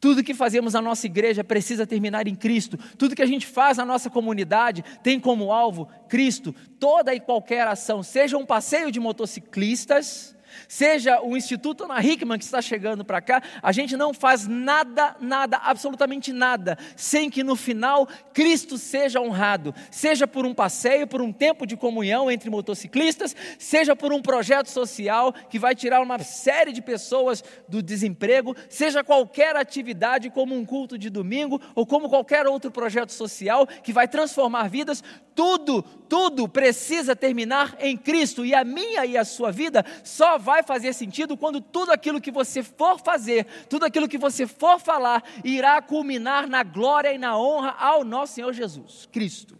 Tudo 0.03 0.25
que 0.25 0.35
fazemos 0.35 0.73
na 0.73 0.83
nossa 0.83 1.07
igreja 1.07 1.45
precisa 1.45 1.87
terminar 1.87 2.27
em 2.27 2.35
Cristo. 2.35 2.77
Tudo 2.99 3.15
que 3.15 3.23
a 3.23 3.27
gente 3.27 3.47
faz 3.47 3.77
na 3.79 3.85
nossa 3.85 4.11
comunidade 4.11 4.85
tem 5.01 5.21
como 5.21 5.53
alvo 5.53 5.89
Cristo. 6.09 6.53
Toda 6.81 7.15
e 7.15 7.21
qualquer 7.21 7.69
ação, 7.69 8.03
seja 8.03 8.37
um 8.37 8.45
passeio 8.45 8.91
de 8.91 8.99
motociclistas, 8.99 10.35
Seja 10.69 11.21
o 11.23 11.37
Instituto 11.37 11.85
Ana 11.85 12.03
Hickman 12.03 12.39
que 12.39 12.45
está 12.45 12.61
chegando 12.61 13.05
para 13.05 13.21
cá, 13.21 13.43
a 13.63 13.73
gente 13.73 13.97
não 13.97 14.13
faz 14.13 14.47
nada, 14.47 15.17
nada, 15.21 15.59
absolutamente 15.59 16.33
nada, 16.33 16.79
sem 16.97 17.31
que 17.31 17.43
no 17.43 17.57
final 17.57 18.09
Cristo 18.33 18.79
seja 18.79 19.21
honrado. 19.21 19.75
Seja 19.91 20.27
por 20.27 20.47
um 20.47 20.55
passeio, 20.55 21.07
por 21.07 21.21
um 21.21 21.33
tempo 21.33 21.67
de 21.67 21.77
comunhão 21.77 22.31
entre 22.31 22.51
motociclistas, 22.51 23.35
seja 23.59 23.95
por 23.95 24.13
um 24.13 24.23
projeto 24.23 24.69
social 24.69 25.33
que 25.33 25.59
vai 25.59 25.75
tirar 25.75 26.01
uma 26.01 26.19
série 26.21 26.73
de 26.73 26.83
pessoas 26.83 27.43
do 27.69 27.83
desemprego, 27.83 28.57
seja 28.69 29.05
qualquer 29.05 29.57
atividade 29.57 30.31
como 30.31 30.55
um 30.55 30.65
culto 30.65 30.99
de 30.99 31.11
domingo 31.11 31.61
ou 31.75 31.87
como 31.87 32.09
qualquer 32.09 32.47
outro 32.47 32.71
projeto 32.71 33.13
social 33.13 33.67
que 33.67 33.93
vai 33.93 34.09
transformar 34.09 34.69
vidas, 34.69 35.03
tudo, 35.35 35.83
tudo 36.09 36.49
precisa 36.49 37.17
terminar 37.17 37.77
em 37.81 37.97
Cristo 37.97 38.45
e 38.45 38.55
a 38.55 38.65
minha 38.65 39.07
e 39.07 39.17
a 39.17 39.25
sua 39.25 39.51
vida 39.51 39.85
só 40.05 40.39
vai 40.43 40.63
fazer 40.63 40.93
sentido 40.93 41.37
quando 41.37 41.61
tudo 41.61 41.93
aquilo 41.93 42.21
que 42.21 42.31
você 42.31 42.63
for 42.63 42.99
fazer, 42.99 43.47
tudo 43.69 43.85
aquilo 43.87 44.09
que 44.09 44.19
você 44.19 44.47
for 44.47 44.81
falar, 44.81 45.23
irá 45.45 45.81
culminar 45.81 46.49
na 46.49 46.63
glória 46.65 47.13
e 47.13 47.19
na 47.19 47.39
honra 47.39 47.71
ao 47.79 48.05
nosso 48.05 48.35
Senhor 48.35 48.53
Jesus 48.53 49.09
Cristo. 49.11 49.57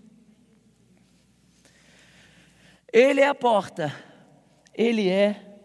Ele 2.93 3.21
é 3.21 3.29
a 3.29 3.35
porta, 3.35 3.95
Ele 4.75 5.09
é 5.09 5.59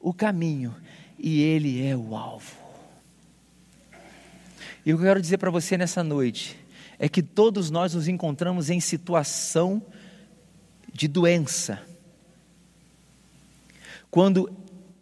o 0.00 0.14
caminho 0.14 0.74
e 1.18 1.42
Ele 1.42 1.84
é 1.84 1.94
o 1.96 2.16
alvo. 2.16 2.56
E 4.86 4.90
eu 4.90 4.98
quero 4.98 5.20
dizer 5.20 5.36
para 5.36 5.50
você 5.50 5.76
nessa 5.76 6.02
noite 6.02 6.58
é 6.98 7.08
que 7.08 7.22
todos 7.22 7.70
nós 7.70 7.94
nos 7.94 8.08
encontramos 8.08 8.70
em 8.70 8.80
situação 8.80 9.82
de 10.92 11.06
doença 11.06 11.89
quando 14.10 14.50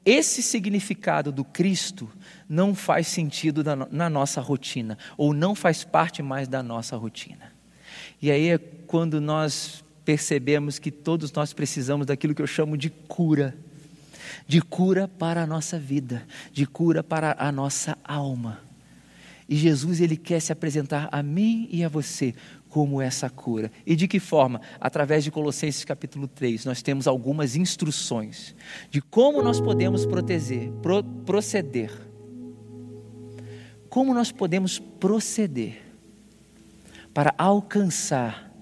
esse 0.05 0.43
significado 0.43 1.31
do 1.31 1.45
Cristo 1.45 2.11
não 2.49 2.75
faz 2.75 3.07
sentido 3.09 3.63
na 3.91 4.09
nossa 4.09 4.41
rotina, 4.41 4.97
ou 5.17 5.35
não 5.35 5.55
faz 5.55 5.85
parte 5.85 6.23
mais 6.23 6.49
da 6.49 6.63
nossa 6.63 6.97
rotina. 6.97 7.53
E 8.21 8.31
aí 8.31 8.49
é 8.49 8.59
quando 8.59 9.21
nós 9.21 9.85
percebemos 10.05 10.79
que 10.79 10.91
todos 10.91 11.31
nós 11.33 11.53
precisamos 11.53 12.07
daquilo 12.07 12.35
que 12.35 12.41
eu 12.41 12.47
chamo 12.47 12.77
de 12.77 12.89
cura 12.89 13.55
de 14.49 14.63
cura 14.63 15.07
para 15.07 15.43
a 15.43 15.47
nossa 15.47 15.79
vida, 15.79 16.27
de 16.53 16.67
cura 16.67 17.03
para 17.03 17.37
a 17.39 17.53
nossa 17.53 17.97
alma. 18.03 18.61
E 19.47 19.55
Jesus 19.55 20.01
ele 20.01 20.17
quer 20.17 20.41
se 20.41 20.53
apresentar 20.53 21.09
a 21.13 21.23
mim 21.23 21.69
e 21.71 21.85
a 21.85 21.89
você 21.89 22.35
como 22.69 23.01
essa 23.01 23.31
cura. 23.31 23.71
E 23.87 23.97
de 23.97 24.07
que 24.07 24.21
forma? 24.21 24.61
Através 24.81 25.25
de 25.25 25.31
Colossenses 25.31 25.85
capítulo 25.85 26.29
3, 26.29 26.65
nós 26.65 26.83
temos 26.83 27.07
algumas 27.07 27.57
instruções 27.57 28.55
de 28.91 29.01
como 29.01 29.43
nós 29.43 29.61
podemos 29.61 30.05
proteger, 30.05 30.71
pro, 30.83 31.03
proceder. 31.03 31.91
Como 33.89 34.13
nós 34.13 34.31
podemos 34.31 34.79
proceder 34.79 35.83
para 37.15 37.35
alcançar 37.39 38.53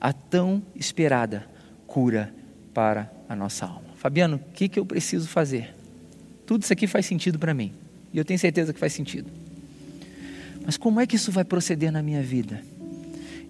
a 0.00 0.12
tão 0.12 0.62
esperada 0.74 1.48
cura 1.86 2.34
para 2.72 3.10
a 3.28 3.36
nossa 3.36 3.66
alma. 3.66 3.94
Fabiano, 3.96 4.36
o 4.36 4.52
que, 4.52 4.68
que 4.68 4.78
eu 4.78 4.84
preciso 4.84 5.28
fazer? 5.28 5.74
Tudo 6.46 6.62
isso 6.62 6.72
aqui 6.72 6.86
faz 6.86 7.06
sentido 7.06 7.38
para 7.38 7.54
mim. 7.54 7.72
E 8.12 8.18
eu 8.18 8.24
tenho 8.24 8.38
certeza 8.38 8.72
que 8.72 8.78
faz 8.78 8.92
sentido. 8.92 9.30
Mas 10.64 10.76
como 10.76 11.00
é 11.00 11.06
que 11.06 11.16
isso 11.16 11.30
vai 11.30 11.44
proceder 11.44 11.92
na 11.92 12.02
minha 12.02 12.22
vida? 12.22 12.62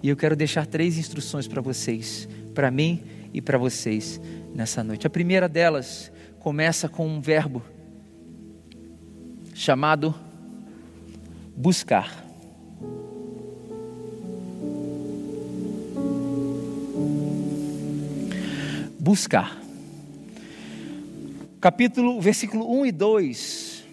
E 0.05 0.11
eu 0.11 0.17
quero 0.17 0.37
deixar 0.37 0.67
três 0.67 0.99
instruções 0.99 1.49
para 1.49 1.63
vocês, 1.63 2.29
para 2.55 2.71
mim 2.71 3.03
e 3.33 3.41
para 3.41 3.57
vocês 3.57 4.21
nessa 4.55 4.85
noite. 4.85 5.07
A 5.07 5.11
primeira 5.11 5.49
delas 5.49 6.13
começa 6.41 6.91
com 6.91 7.09
um 7.09 7.23
verbo 7.23 7.63
chamado 9.55 10.15
buscar. 11.57 12.23
Buscar. 19.01 19.59
capítulo, 21.63 22.21
versículo 22.21 22.71
1 22.79 22.85
e 22.85 22.93
2 22.93 23.85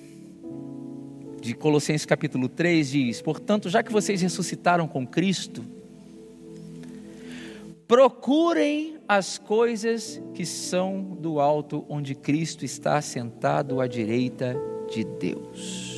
de 1.41 1.53
Colossenses 1.53 2.05
capítulo 2.05 2.49
3 2.49 2.91
diz: 2.91 3.21
Portanto, 3.21 3.69
já 3.69 3.81
que 3.81 3.93
vocês 3.93 4.21
ressuscitaram 4.21 4.89
com 4.89 5.07
Cristo, 5.07 5.79
procurem 7.91 8.99
as 9.05 9.37
coisas 9.37 10.21
que 10.33 10.45
são 10.45 11.01
do 11.19 11.41
alto, 11.41 11.85
onde 11.89 12.15
Cristo 12.15 12.63
está 12.63 13.01
sentado 13.01 13.81
à 13.81 13.85
direita 13.85 14.55
de 14.89 15.03
Deus. 15.03 15.93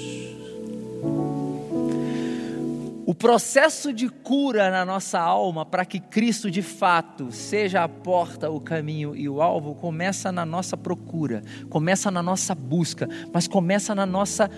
O 3.06 3.13
processo 3.13 3.93
de 3.93 4.10
cura 4.10 4.71
na 4.71 4.84
nossa 4.84 5.19
alma, 5.19 5.67
para 5.67 5.86
que 5.86 5.99
Cristo 5.99 6.49
de 6.49 6.63
fato 6.63 7.32
seja 7.32 7.84
a 7.84 7.88
porta, 7.88 8.49
o 8.49 8.60
caminho 8.60 9.15
e 9.15 9.29
o 9.29 9.39
alvo, 9.39 9.75
começa 9.75 10.32
na 10.32 10.47
nossa 10.47 10.75
procura, 10.75 11.43
começa 11.69 12.10
na 12.10 12.23
nossa 12.23 12.56
busca, 12.56 13.08
mas 13.32 13.47
começa 13.47 13.93
na 13.93 14.08
nossa 14.08 14.49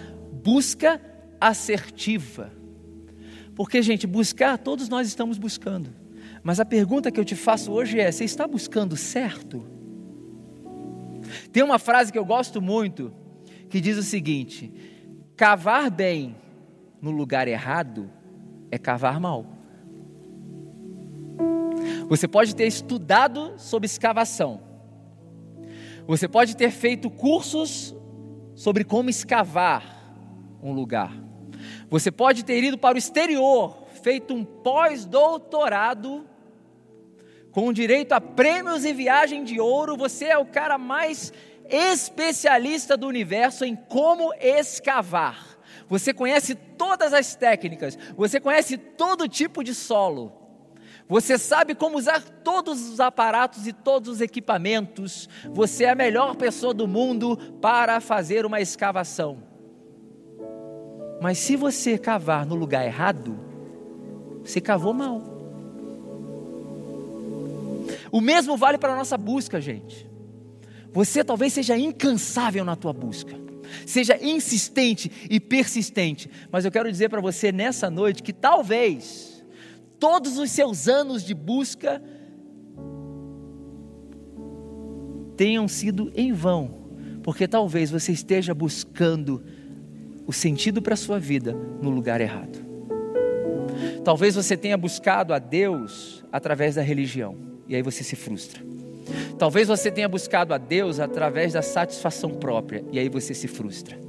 busca 0.42 1.02
assertiva. 1.42 2.50
Porque, 3.54 3.82
gente, 3.82 4.08
buscar, 4.08 4.58
todos 4.58 4.88
nós 4.88 5.06
estamos 5.06 5.38
buscando. 5.38 6.05
Mas 6.46 6.60
a 6.60 6.64
pergunta 6.64 7.10
que 7.10 7.20
eu 7.20 7.26
te 7.26 7.36
faço 7.36 7.72
hoje 7.72 8.00
é: 8.00 8.12
você 8.12 8.24
está 8.24 8.48
buscando 8.48 8.96
certo? 8.96 9.66
Tem 11.52 11.64
uma 11.64 11.80
frase 11.80 12.12
que 12.12 12.20
eu 12.20 12.24
gosto 12.24 12.62
muito 12.62 13.12
que 13.68 13.82
diz 13.82 13.98
o 13.98 14.04
seguinte: 14.04 14.72
cavar 15.36 15.90
bem 15.90 16.36
no 17.02 17.10
lugar 17.10 17.48
errado 17.48 18.12
é 18.70 18.78
cavar 18.78 19.20
mal. 19.20 19.44
Você 22.08 22.28
pode 22.28 22.56
ter 22.56 22.68
estudado 22.68 23.56
sobre 23.58 23.88
escavação, 23.88 24.62
você 26.06 26.28
pode 26.28 26.56
ter 26.56 26.70
feito 26.70 27.10
cursos 27.10 27.96
sobre 28.54 28.84
como 28.84 29.10
escavar 29.10 30.14
um 30.62 30.72
lugar, 30.72 31.12
você 31.90 32.12
pode 32.12 32.46
ter 32.46 32.64
ido 32.64 32.78
para 32.78 32.94
o 32.94 33.00
exterior, 33.00 33.88
feito 34.04 34.32
um 34.32 34.46
pós-doutorado, 34.46 36.35
com 37.56 37.72
direito 37.72 38.12
a 38.12 38.20
prêmios 38.20 38.84
e 38.84 38.92
viagem 38.92 39.42
de 39.46 39.62
ouro, 39.62 39.96
você 39.96 40.26
é 40.26 40.38
o 40.38 40.46
cara 40.46 40.78
mais 40.78 41.32
especialista 41.70 42.98
do 42.98 43.08
universo 43.08 43.64
em 43.64 43.78
como 43.78 44.34
escavar. 44.42 45.58
Você 45.88 46.14
conhece 46.14 46.54
todas 46.54 47.14
as 47.14 47.34
técnicas, 47.34 47.98
você 48.18 48.42
conhece 48.42 48.78
todo 48.78 49.30
tipo 49.30 49.64
de 49.64 49.74
solo. 49.74 50.34
Você 51.08 51.38
sabe 51.38 51.74
como 51.74 51.98
usar 51.98 52.22
todos 52.44 52.90
os 52.90 53.00
aparatos 53.00 53.66
e 53.66 53.72
todos 53.72 54.10
os 54.10 54.20
equipamentos. 54.20 55.30
Você 55.54 55.86
é 55.86 55.92
a 55.92 55.96
melhor 55.96 56.36
pessoa 56.36 56.74
do 56.74 56.90
mundo 56.90 57.38
para 57.62 58.02
fazer 58.02 58.46
uma 58.46 58.60
escavação. 58.60 59.42
Mas 61.22 61.38
se 61.38 61.56
você 61.56 61.98
cavar 61.98 62.46
no 62.46 62.56
lugar 62.56 62.86
errado, 62.86 63.40
você 64.44 64.60
cavou 64.60 64.94
mal. 64.94 65.35
O 68.16 68.22
mesmo 68.22 68.56
vale 68.56 68.78
para 68.78 68.94
a 68.94 68.96
nossa 68.96 69.18
busca, 69.18 69.60
gente. 69.60 70.10
Você 70.94 71.22
talvez 71.22 71.52
seja 71.52 71.78
incansável 71.78 72.64
na 72.64 72.74
tua 72.74 72.94
busca. 72.94 73.36
Seja 73.86 74.18
insistente 74.26 75.12
e 75.30 75.38
persistente. 75.38 76.30
Mas 76.50 76.64
eu 76.64 76.72
quero 76.72 76.90
dizer 76.90 77.10
para 77.10 77.20
você 77.20 77.52
nessa 77.52 77.90
noite 77.90 78.24
que 78.24 78.32
talvez 78.32 79.46
todos 80.00 80.38
os 80.38 80.50
seus 80.50 80.88
anos 80.88 81.26
de 81.26 81.34
busca 81.34 82.02
tenham 85.36 85.68
sido 85.68 86.10
em 86.16 86.32
vão, 86.32 86.88
porque 87.22 87.50
talvez 87.50 87.92
você 87.92 88.14
esteja 88.14 88.54
buscando 88.54 89.44
o 90.26 90.32
sentido 90.32 90.82
para 90.82 90.94
a 90.94 90.98
sua 90.98 91.20
vida 91.20 91.54
no 91.82 91.90
lugar 91.90 92.22
errado. 92.22 92.66
Talvez 94.06 94.36
você 94.36 94.56
tenha 94.56 94.78
buscado 94.78 95.34
a 95.34 95.38
Deus 95.38 96.24
através 96.32 96.76
da 96.76 96.82
religião, 96.82 97.55
e 97.68 97.76
aí 97.76 97.82
você 97.82 98.04
se 98.04 98.16
frustra. 98.16 98.62
Talvez 99.38 99.68
você 99.68 99.92
tenha 99.92 100.08
buscado 100.08 100.54
a 100.54 100.58
Deus 100.58 101.00
através 101.00 101.54
da 101.54 101.62
satisfação 101.62 102.32
própria 102.32 102.84
e 102.92 102.98
aí 102.98 103.10
você 103.10 103.34
se 103.34 103.48
frustra. 103.48 104.00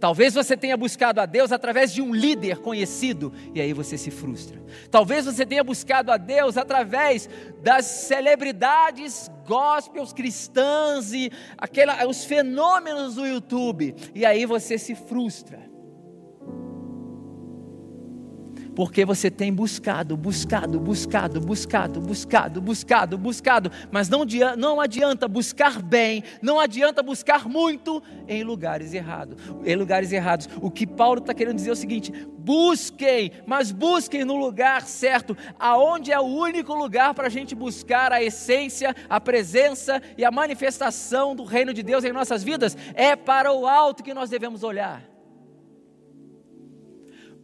Talvez 0.00 0.34
você 0.34 0.56
tenha 0.56 0.76
buscado 0.76 1.20
a 1.20 1.26
Deus 1.26 1.52
através 1.52 1.92
de 1.92 2.00
um 2.00 2.14
líder 2.14 2.58
conhecido 2.58 3.32
e 3.54 3.60
aí 3.60 3.72
você 3.72 3.98
se 3.98 4.10
frustra. 4.10 4.60
Talvez 4.90 5.24
você 5.26 5.44
tenha 5.44 5.64
buscado 5.64 6.10
a 6.12 6.16
Deus 6.16 6.56
através 6.56 7.28
das 7.62 7.84
celebridades 7.84 9.30
gospels 9.44 10.12
cristãs 10.12 11.12
e 11.12 11.30
aquela, 11.58 12.06
os 12.06 12.24
fenômenos 12.24 13.16
do 13.16 13.26
YouTube 13.26 13.94
e 14.14 14.24
aí 14.24 14.46
você 14.46 14.78
se 14.78 14.94
frustra. 14.94 15.75
Porque 18.76 19.06
você 19.06 19.30
tem 19.30 19.50
buscado, 19.50 20.14
buscado, 20.18 20.78
buscado, 20.78 21.40
buscado, 21.40 21.98
buscado, 21.98 22.60
buscado, 22.60 23.16
buscado, 23.16 23.72
mas 23.90 24.10
não 24.10 24.20
adianta, 24.20 24.56
não 24.56 24.78
adianta 24.78 25.26
buscar 25.26 25.80
bem, 25.80 26.22
não 26.42 26.60
adianta 26.60 27.02
buscar 27.02 27.48
muito 27.48 28.02
em 28.28 28.44
lugares 28.44 28.92
errados. 28.92 29.42
Em 29.64 29.74
lugares 29.74 30.12
errados. 30.12 30.46
O 30.60 30.70
que 30.70 30.86
Paulo 30.86 31.20
está 31.20 31.32
querendo 31.32 31.56
dizer 31.56 31.70
é 31.70 31.72
o 31.72 31.76
seguinte: 31.76 32.12
busquem, 32.36 33.32
mas 33.46 33.72
busquem 33.72 34.26
no 34.26 34.36
lugar 34.36 34.82
certo, 34.82 35.34
aonde 35.58 36.12
é 36.12 36.20
o 36.20 36.24
único 36.24 36.74
lugar 36.74 37.14
para 37.14 37.28
a 37.28 37.30
gente 37.30 37.54
buscar 37.54 38.12
a 38.12 38.22
essência, 38.22 38.94
a 39.08 39.18
presença 39.18 40.02
e 40.18 40.24
a 40.24 40.30
manifestação 40.30 41.34
do 41.34 41.44
reino 41.44 41.72
de 41.72 41.82
Deus 41.82 42.04
em 42.04 42.12
nossas 42.12 42.44
vidas, 42.44 42.76
é 42.94 43.16
para 43.16 43.50
o 43.54 43.66
alto 43.66 44.04
que 44.04 44.12
nós 44.12 44.28
devemos 44.28 44.62
olhar. 44.62 45.02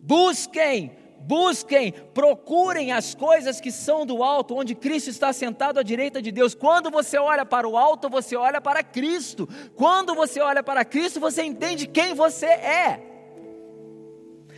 Busquem 0.02 1.01
busquem, 1.22 1.92
procurem 2.12 2.92
as 2.92 3.14
coisas 3.14 3.60
que 3.60 3.70
são 3.70 4.04
do 4.04 4.22
alto, 4.22 4.54
onde 4.56 4.74
Cristo 4.74 5.10
está 5.10 5.32
sentado 5.32 5.78
à 5.78 5.82
direita 5.82 6.20
de 6.20 6.32
Deus. 6.32 6.54
Quando 6.54 6.90
você 6.90 7.18
olha 7.18 7.44
para 7.44 7.68
o 7.68 7.76
alto, 7.76 8.08
você 8.08 8.36
olha 8.36 8.60
para 8.60 8.82
Cristo. 8.82 9.48
Quando 9.74 10.14
você 10.14 10.40
olha 10.40 10.62
para 10.62 10.84
Cristo, 10.84 11.20
você 11.20 11.42
entende 11.42 11.86
quem 11.86 12.14
você 12.14 12.46
é. 12.46 13.12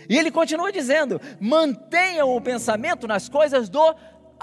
E 0.09 0.18
ele 0.18 0.31
continua 0.31 0.70
dizendo: 0.70 1.20
mantenham 1.40 2.35
o 2.35 2.40
pensamento 2.40 3.07
nas 3.07 3.29
coisas 3.29 3.68
do 3.68 3.94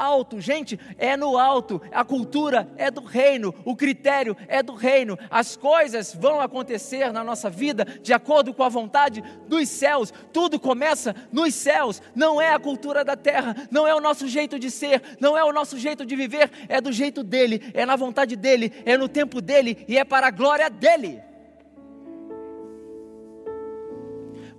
alto. 0.01 0.41
Gente, 0.41 0.79
é 0.97 1.15
no 1.15 1.37
alto. 1.37 1.81
A 1.91 2.03
cultura 2.03 2.67
é 2.77 2.89
do 2.89 3.01
reino, 3.01 3.53
o 3.63 3.75
critério 3.75 4.35
é 4.47 4.63
do 4.63 4.73
reino. 4.73 5.17
As 5.29 5.55
coisas 5.55 6.15
vão 6.15 6.41
acontecer 6.41 7.11
na 7.11 7.23
nossa 7.23 7.49
vida 7.49 7.85
de 7.85 8.13
acordo 8.13 8.53
com 8.53 8.63
a 8.63 8.69
vontade 8.69 9.23
dos 9.47 9.69
céus. 9.69 10.11
Tudo 10.33 10.59
começa 10.59 11.15
nos 11.31 11.53
céus. 11.53 12.01
Não 12.15 12.41
é 12.41 12.53
a 12.53 12.59
cultura 12.59 13.05
da 13.05 13.15
terra, 13.15 13.55
não 13.69 13.87
é 13.87 13.93
o 13.93 14.01
nosso 14.01 14.27
jeito 14.27 14.57
de 14.57 14.71
ser, 14.71 15.01
não 15.19 15.37
é 15.37 15.43
o 15.43 15.53
nosso 15.53 15.77
jeito 15.77 16.05
de 16.05 16.15
viver, 16.15 16.49
é 16.67 16.81
do 16.81 16.91
jeito 16.91 17.23
dele, 17.23 17.71
é 17.73 17.85
na 17.85 17.95
vontade 17.95 18.35
dele, 18.35 18.73
é 18.85 18.97
no 18.97 19.07
tempo 19.07 19.41
dele 19.41 19.85
e 19.87 19.97
é 19.97 20.03
para 20.03 20.27
a 20.27 20.31
glória 20.31 20.69
dele. 20.69 21.21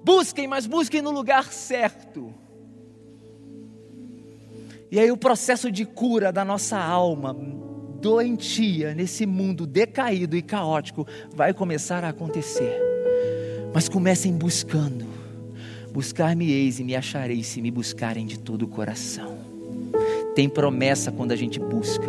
Busquem, 0.04 0.48
mas 0.48 0.66
busquem 0.66 1.00
no 1.00 1.10
lugar 1.10 1.52
certo. 1.52 2.41
E 4.92 5.00
aí 5.00 5.10
o 5.10 5.16
processo 5.16 5.72
de 5.72 5.86
cura 5.86 6.30
da 6.30 6.44
nossa 6.44 6.78
alma 6.78 7.34
doentia 7.98 8.94
nesse 8.94 9.24
mundo 9.24 9.66
decaído 9.66 10.36
e 10.36 10.42
caótico 10.42 11.06
vai 11.34 11.54
começar 11.54 12.04
a 12.04 12.10
acontecer. 12.10 12.78
Mas 13.72 13.88
comecem 13.88 14.36
buscando. 14.36 15.06
Buscar-me-eis 15.94 16.78
e 16.78 16.84
me 16.84 16.94
acharei 16.94 17.42
se 17.42 17.62
me 17.62 17.70
buscarem 17.70 18.26
de 18.26 18.38
todo 18.38 18.66
o 18.66 18.68
coração. 18.68 19.38
Tem 20.34 20.46
promessa 20.46 21.10
quando 21.10 21.32
a 21.32 21.36
gente 21.36 21.58
busca. 21.58 22.08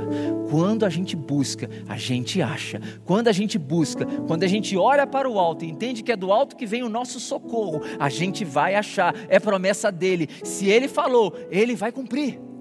Quando 0.50 0.86
a 0.86 0.90
gente 0.90 1.16
busca, 1.16 1.70
a 1.88 1.96
gente 1.96 2.42
acha. 2.42 2.82
Quando 3.06 3.30
a 3.30 3.32
gente 3.32 3.58
busca, 3.58 4.06
quando 4.28 4.44
a 4.44 4.48
gente 4.48 4.76
olha 4.76 5.08
para 5.08 5.30
o 5.30 5.40
alto 5.40 5.64
e 5.64 5.70
entende 5.70 6.04
que 6.04 6.12
é 6.12 6.18
do 6.18 6.34
alto 6.34 6.58
que 6.58 6.66
vem 6.66 6.84
o 6.84 6.90
nosso 6.90 7.18
socorro, 7.22 7.82
a 7.98 8.10
gente 8.10 8.44
vai 8.44 8.76
achar. 8.76 9.16
É 9.30 9.40
promessa 9.40 9.90
dele. 9.90 10.28
Se 10.44 10.68
ele 10.68 10.90
falou, 10.90 11.34
ele 11.50 11.76
vai 11.76 11.90
cumprir. 11.90 12.52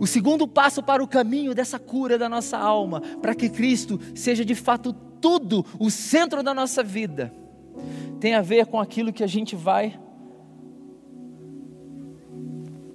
O 0.00 0.06
segundo 0.06 0.48
passo 0.48 0.82
para 0.82 1.04
o 1.04 1.06
caminho 1.06 1.54
dessa 1.54 1.78
cura 1.78 2.16
da 2.16 2.26
nossa 2.26 2.56
alma, 2.56 3.02
para 3.20 3.34
que 3.34 3.50
Cristo 3.50 4.00
seja 4.14 4.46
de 4.46 4.54
fato 4.54 4.94
tudo, 4.94 5.62
o 5.78 5.90
centro 5.90 6.42
da 6.42 6.54
nossa 6.54 6.82
vida, 6.82 7.30
tem 8.18 8.34
a 8.34 8.40
ver 8.40 8.64
com 8.64 8.80
aquilo 8.80 9.12
que 9.12 9.22
a 9.22 9.26
gente 9.26 9.54
vai 9.54 10.00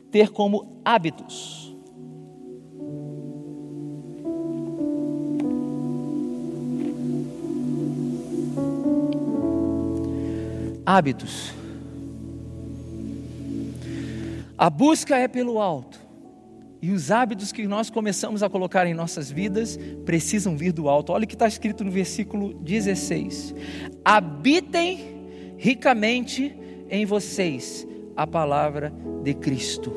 ter 0.10 0.32
como 0.32 0.82
hábitos. 0.84 1.78
Hábitos. 10.84 11.54
A 14.58 14.72
busca 14.72 15.16
é 15.18 15.28
pelo 15.28 15.62
alto 15.62 16.05
E 16.86 16.92
os 16.92 17.10
hábitos 17.10 17.52
que 17.52 17.66
nós 17.66 17.90
começamos 17.90 18.44
a 18.44 18.50
colocar 18.50 18.86
em 18.86 18.94
nossas 18.94 19.32
vidas 19.32 19.76
precisam 20.06 20.56
vir 20.56 20.72
do 20.72 20.88
alto. 20.88 21.14
Olha 21.14 21.24
o 21.24 21.28
que 21.28 21.34
está 21.34 21.48
escrito 21.48 21.84
no 21.84 21.90
versículo 21.90 22.54
16: 22.60 23.56
Habitem 24.06 25.56
ricamente 25.58 26.56
em 26.88 27.04
vocês 27.04 27.88
a 28.16 28.28
palavra 28.28 28.94
de 29.24 29.34
Cristo. 29.34 29.92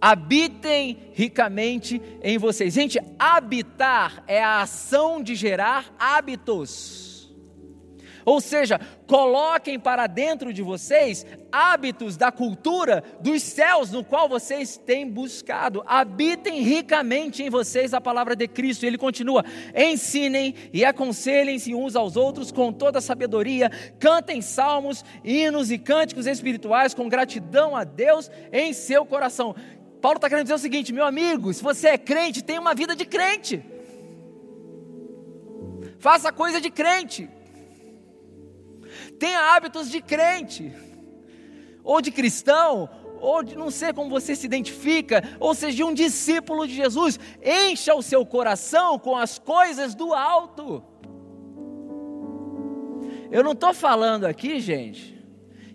Habitem 0.00 0.96
ricamente 1.12 2.00
em 2.22 2.38
vocês. 2.38 2.72
Gente, 2.72 3.00
habitar 3.18 4.22
é 4.28 4.40
a 4.40 4.62
ação 4.62 5.20
de 5.20 5.34
gerar 5.34 5.92
hábitos. 5.98 7.13
Ou 8.24 8.40
seja, 8.40 8.80
coloquem 9.06 9.78
para 9.78 10.06
dentro 10.06 10.52
de 10.52 10.62
vocês 10.62 11.26
hábitos 11.52 12.16
da 12.16 12.32
cultura 12.32 13.04
dos 13.20 13.42
céus 13.42 13.90
no 13.90 14.02
qual 14.02 14.28
vocês 14.28 14.76
têm 14.76 15.08
buscado. 15.08 15.82
Habitem 15.86 16.62
ricamente 16.62 17.42
em 17.42 17.50
vocês 17.50 17.92
a 17.92 18.00
palavra 18.00 18.34
de 18.34 18.48
Cristo. 18.48 18.84
Ele 18.86 18.98
continua: 18.98 19.44
ensinem 19.76 20.54
e 20.72 20.84
aconselhem-se 20.84 21.74
uns 21.74 21.94
aos 21.94 22.16
outros 22.16 22.50
com 22.50 22.72
toda 22.72 22.98
a 22.98 23.02
sabedoria. 23.02 23.70
Cantem 23.98 24.40
salmos, 24.40 25.04
hinos 25.22 25.70
e 25.70 25.78
cânticos 25.78 26.26
espirituais 26.26 26.94
com 26.94 27.08
gratidão 27.08 27.76
a 27.76 27.84
Deus 27.84 28.30
em 28.52 28.72
seu 28.72 29.04
coração. 29.04 29.54
Paulo 30.00 30.16
está 30.16 30.28
querendo 30.28 30.44
dizer 30.44 30.54
o 30.54 30.58
seguinte, 30.58 30.92
meu 30.92 31.04
amigo: 31.04 31.52
se 31.52 31.62
você 31.62 31.88
é 31.88 31.98
crente, 31.98 32.42
tenha 32.42 32.60
uma 32.60 32.74
vida 32.74 32.96
de 32.96 33.04
crente. 33.04 33.62
Faça 35.98 36.32
coisa 36.32 36.60
de 36.60 36.70
crente 36.70 37.28
tenha 39.18 39.54
hábitos 39.54 39.90
de 39.90 40.00
crente, 40.00 40.72
ou 41.82 42.00
de 42.00 42.10
cristão, 42.10 42.88
ou 43.20 43.42
de 43.42 43.56
não 43.56 43.70
sei 43.70 43.92
como 43.92 44.10
você 44.10 44.36
se 44.36 44.44
identifica, 44.44 45.22
ou 45.40 45.54
seja, 45.54 45.76
de 45.76 45.84
um 45.84 45.94
discípulo 45.94 46.66
de 46.66 46.74
Jesus. 46.74 47.18
Encha 47.42 47.94
o 47.94 48.02
seu 48.02 48.24
coração 48.26 48.98
com 48.98 49.16
as 49.16 49.38
coisas 49.38 49.94
do 49.94 50.12
alto. 50.12 50.82
Eu 53.30 53.42
não 53.42 53.52
estou 53.52 53.72
falando 53.72 54.24
aqui, 54.26 54.60
gente, 54.60 55.18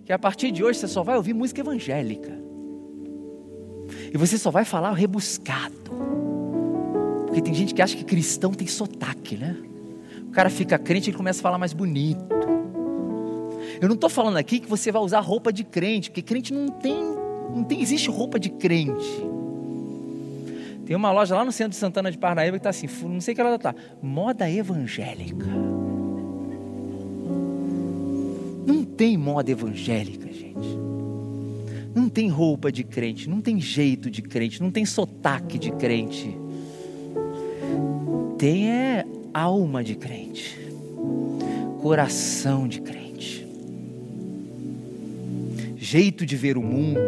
que 0.06 0.14
a 0.14 0.20
partir 0.20 0.52
de 0.52 0.64
hoje 0.64 0.80
você 0.80 0.88
só 0.88 1.04
vai 1.04 1.18
ouvir 1.18 1.34
música 1.34 1.62
evangélica. 1.62 2.38
E 4.14 4.18
você 4.18 4.38
só 4.38 4.52
vai 4.52 4.64
falar 4.64 4.94
rebuscado. 4.94 5.92
Porque 7.26 7.42
tem 7.42 7.54
gente 7.54 7.74
que 7.74 7.82
acha 7.82 7.98
que 7.98 8.04
cristão 8.04 8.52
tem 8.52 8.68
sotaque, 8.68 9.36
né? 9.36 9.58
O 10.28 10.32
cara 10.32 10.50
fica 10.50 10.78
crente 10.78 11.10
e 11.10 11.14
começa 11.14 11.40
a 11.40 11.44
falar 11.44 11.58
mais 11.58 11.74
bonito. 11.74 12.59
Eu 13.82 13.88
não 13.88 13.96
estou 13.96 14.10
falando 14.10 14.38
aqui 14.38 14.60
que 14.60 14.68
você 14.68 14.92
vai 14.92 15.02
usar 15.02 15.22
roupa 15.22 15.54
de 15.54 15.64
crente, 15.64 16.10
porque 16.10 16.22
crente 16.22 16.54
não 16.54 16.68
tem, 16.68 17.02
não 17.56 17.64
tem, 17.64 17.82
existe 17.82 18.10
roupa 18.10 18.38
de 18.38 18.50
crente. 18.50 19.24
Tem 20.86 20.96
uma 20.96 21.12
loja 21.12 21.36
lá 21.36 21.46
no 21.46 21.52
centro 21.52 21.72
de 21.72 21.78
Santana 21.78 22.12
de 22.12 22.18
Parnaíba 22.18 22.58
que 22.58 22.68
está 22.68 22.72
assim, 22.72 22.88
não 23.04 23.22
sei 23.22 23.34
que 23.34 23.40
ela 23.40 23.56
está, 23.56 23.74
moda 24.02 24.50
evangélica. 24.50 25.46
Não 28.66 28.84
tem 28.84 29.18
moda 29.18 29.50
evangélica, 29.50 30.28
gente. 30.28 30.78
Não 31.96 32.10
tem 32.10 32.28
roupa 32.28 32.72
de 32.72 32.84
crente, 32.84 33.30
não 33.30 33.40
tem 33.40 33.62
jeito 33.62 34.12
de 34.12 34.22
crente, 34.22 34.62
não 34.62 34.72
tem 34.72 34.86
sotaque 34.86 35.58
de 35.58 35.72
crente. 35.72 36.38
Tem 38.38 38.72
é 38.72 39.06
alma 39.34 39.84
de 39.84 39.96
crente, 39.96 40.60
coração 41.82 42.68
de 42.68 42.82
crente 42.82 43.09
jeito 45.90 46.24
de 46.24 46.36
ver 46.36 46.56
o 46.56 46.62
mundo 46.62 47.00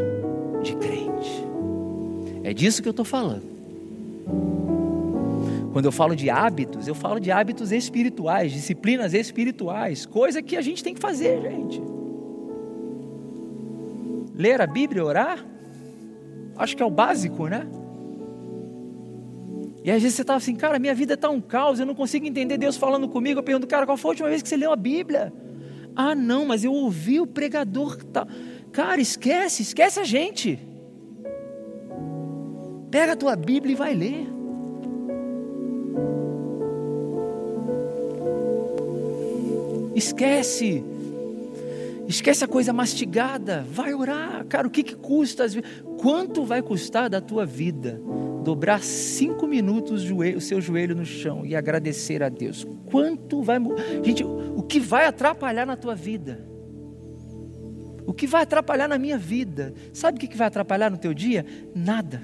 de 0.63 0.75
crente. 0.75 1.45
É 2.43 2.51
disso 2.51 2.81
que 2.81 2.87
eu 2.87 2.91
estou 2.91 3.05
falando. 3.05 3.43
Quando 5.71 5.85
eu 5.85 5.91
falo 5.91 6.15
de 6.15 6.31
hábitos, 6.31 6.87
eu 6.87 6.95
falo 6.95 7.19
de 7.19 7.29
hábitos 7.31 7.71
espirituais, 7.71 8.51
disciplinas 8.51 9.13
espirituais, 9.13 10.07
coisa 10.07 10.41
que 10.41 10.57
a 10.57 10.61
gente 10.61 10.83
tem 10.83 10.95
que 10.95 10.99
fazer, 10.99 11.39
gente. 11.43 11.79
Ler 14.35 14.59
a 14.59 14.65
Bíblia, 14.65 15.05
orar, 15.05 15.45
acho 16.57 16.75
que 16.75 16.81
é 16.81 16.85
o 16.85 16.89
básico, 16.89 17.47
né? 17.47 17.67
E 19.83 19.91
às 19.91 20.01
vezes 20.01 20.15
você 20.15 20.23
está 20.23 20.33
assim, 20.33 20.55
cara, 20.55 20.79
minha 20.79 20.95
vida 20.95 21.13
está 21.13 21.29
um 21.29 21.39
caos, 21.39 21.79
eu 21.79 21.85
não 21.85 21.93
consigo 21.93 22.25
entender 22.25 22.57
Deus 22.57 22.77
falando 22.77 23.07
comigo. 23.07 23.39
Eu 23.39 23.43
pergunto, 23.43 23.67
cara, 23.67 23.85
qual 23.85 23.95
foi 23.95 24.09
a 24.09 24.13
última 24.13 24.29
vez 24.29 24.41
que 24.41 24.49
você 24.49 24.57
leu 24.57 24.71
a 24.71 24.75
Bíblia? 24.75 25.31
Ah, 25.95 26.15
não, 26.15 26.47
mas 26.47 26.63
eu 26.63 26.73
ouvi 26.73 27.19
o 27.19 27.27
pregador. 27.27 28.03
Tá... 28.05 28.27
Cara, 28.71 29.01
esquece, 29.01 29.61
esquece 29.61 29.99
a 29.99 30.03
gente. 30.03 30.59
Pega 32.89 33.13
a 33.13 33.15
tua 33.15 33.35
Bíblia 33.35 33.73
e 33.73 33.75
vai 33.75 33.93
ler. 33.93 34.27
Esquece. 39.95 40.83
Esquece 42.07 42.43
a 42.43 42.47
coisa 42.47 42.71
mastigada. 42.71 43.65
Vai 43.69 43.93
orar. 43.93 44.45
Cara, 44.45 44.67
o 44.67 44.71
que, 44.71 44.83
que 44.83 44.95
custa? 44.95 45.45
Quanto 45.97 46.43
vai 46.43 46.61
custar 46.61 47.09
da 47.09 47.21
tua 47.21 47.45
vida 47.45 48.01
dobrar 48.43 48.81
cinco 48.81 49.45
minutos 49.45 50.09
o 50.09 50.41
seu 50.41 50.59
joelho 50.59 50.95
no 50.95 51.05
chão 51.05 51.45
e 51.45 51.55
agradecer 51.55 52.23
a 52.23 52.29
Deus? 52.29 52.65
Quanto 52.85 53.41
vai. 53.41 53.57
Gente, 54.03 54.23
o 54.23 54.63
que 54.63 54.79
vai 54.79 55.05
atrapalhar 55.05 55.65
na 55.65 55.75
tua 55.75 55.93
vida? 55.93 56.50
O 58.05 58.13
que 58.13 58.27
vai 58.27 58.43
atrapalhar 58.43 58.87
na 58.87 58.97
minha 58.97 59.17
vida? 59.17 59.73
Sabe 59.93 60.17
o 60.17 60.21
que 60.21 60.37
vai 60.37 60.47
atrapalhar 60.47 60.89
no 60.89 60.97
teu 60.97 61.13
dia? 61.13 61.45
Nada. 61.75 62.21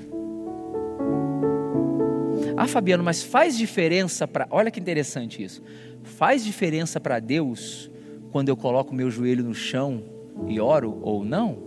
Ah, 2.55 2.67
Fabiano, 2.67 3.03
mas 3.03 3.21
faz 3.21 3.57
diferença 3.57 4.27
para. 4.27 4.47
Olha 4.49 4.71
que 4.71 4.79
interessante 4.79 5.43
isso. 5.43 5.61
Faz 6.03 6.43
diferença 6.43 6.99
para 6.99 7.19
Deus 7.19 7.89
quando 8.31 8.49
eu 8.49 8.57
coloco 8.57 8.93
meu 8.93 9.11
joelho 9.11 9.43
no 9.43 9.53
chão 9.53 10.03
e 10.47 10.59
oro 10.59 10.99
ou 11.01 11.23
não? 11.23 11.57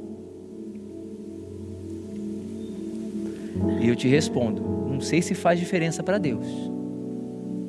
E 3.81 3.89
eu 3.89 3.95
te 3.95 4.09
respondo: 4.09 4.63
não 4.91 5.01
sei 5.01 5.23
se 5.23 5.35
faz 5.35 5.59
diferença 5.59 6.03
para 6.03 6.19
Deus, 6.19 6.47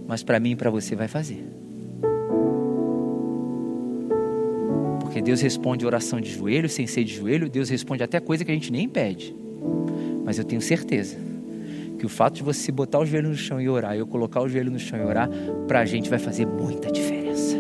mas 0.08 0.24
para 0.24 0.40
mim 0.40 0.52
e 0.52 0.56
para 0.56 0.70
você 0.70 0.96
vai 0.96 1.08
fazer. 1.08 1.61
Porque 5.12 5.22
Deus 5.22 5.42
responde 5.42 5.86
oração 5.86 6.22
de 6.22 6.32
joelho, 6.32 6.70
sem 6.70 6.88
ser 6.88 7.04
de 7.04 7.14
joelho, 7.14 7.50
Deus 7.50 7.68
responde 7.68 8.02
até 8.02 8.18
coisa 8.22 8.46
que 8.46 8.52
a 8.52 8.54
gente 8.54 8.72
nem 8.72 8.88
pede. 8.88 9.36
Mas 10.24 10.38
eu 10.38 10.46
tenho 10.46 10.62
certeza 10.62 11.18
que 12.00 12.06
o 12.06 12.10
fato 12.10 12.36
de 12.36 12.44
você 12.44 12.72
botar 12.72 12.98
o 12.98 13.06
joelho 13.06 13.28
no 13.28 13.36
chão 13.36 13.60
e 13.60 13.68
orar, 13.68 13.94
eu 13.94 14.08
colocar 14.08 14.42
o 14.42 14.48
joelho 14.48 14.72
no 14.72 14.80
chão 14.80 14.98
e 14.98 15.02
orar, 15.04 15.30
para 15.68 15.82
a 15.82 15.86
gente 15.86 16.10
vai 16.10 16.18
fazer 16.18 16.48
muita 16.48 16.90
diferença. 16.90 17.58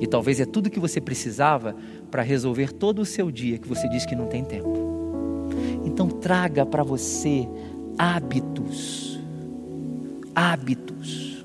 E 0.00 0.06
talvez 0.06 0.38
é 0.38 0.46
tudo 0.46 0.70
que 0.70 0.78
você 0.78 1.00
precisava 1.00 1.74
para 2.12 2.22
resolver 2.22 2.72
todo 2.72 3.00
o 3.00 3.04
seu 3.04 3.28
dia 3.28 3.58
que 3.58 3.66
você 3.66 3.88
diz 3.88 4.06
que 4.06 4.14
não 4.14 4.28
tem 4.28 4.44
tempo. 4.44 5.50
Então 5.84 6.08
traga 6.08 6.64
para 6.64 6.84
você 6.84 7.48
hábitos, 7.98 9.20
hábitos 10.32 11.44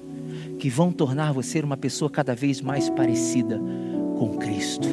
que 0.60 0.70
vão 0.70 0.92
tornar 0.92 1.34
você 1.34 1.60
uma 1.60 1.76
pessoa 1.76 2.12
cada 2.12 2.36
vez 2.36 2.62
mais 2.62 2.88
parecida 2.88 3.60
com 4.18 4.38
Cristo. 4.38 4.88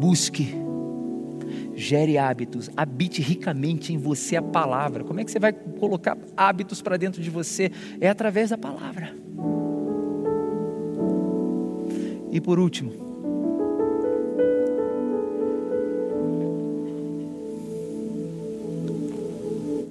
Busque, 0.00 0.54
gere 1.74 2.16
hábitos, 2.16 2.70
habite 2.76 3.20
ricamente 3.20 3.92
em 3.92 3.98
você 3.98 4.36
a 4.36 4.42
palavra. 4.42 5.04
Como 5.04 5.20
é 5.20 5.24
que 5.24 5.30
você 5.30 5.38
vai 5.38 5.52
colocar 5.52 6.16
hábitos 6.36 6.80
para 6.80 6.96
dentro 6.96 7.22
de 7.22 7.28
você? 7.28 7.70
É 8.00 8.08
através 8.08 8.50
da 8.50 8.58
palavra. 8.58 9.14
E 12.32 12.40
por 12.40 12.58
último, 12.58 12.92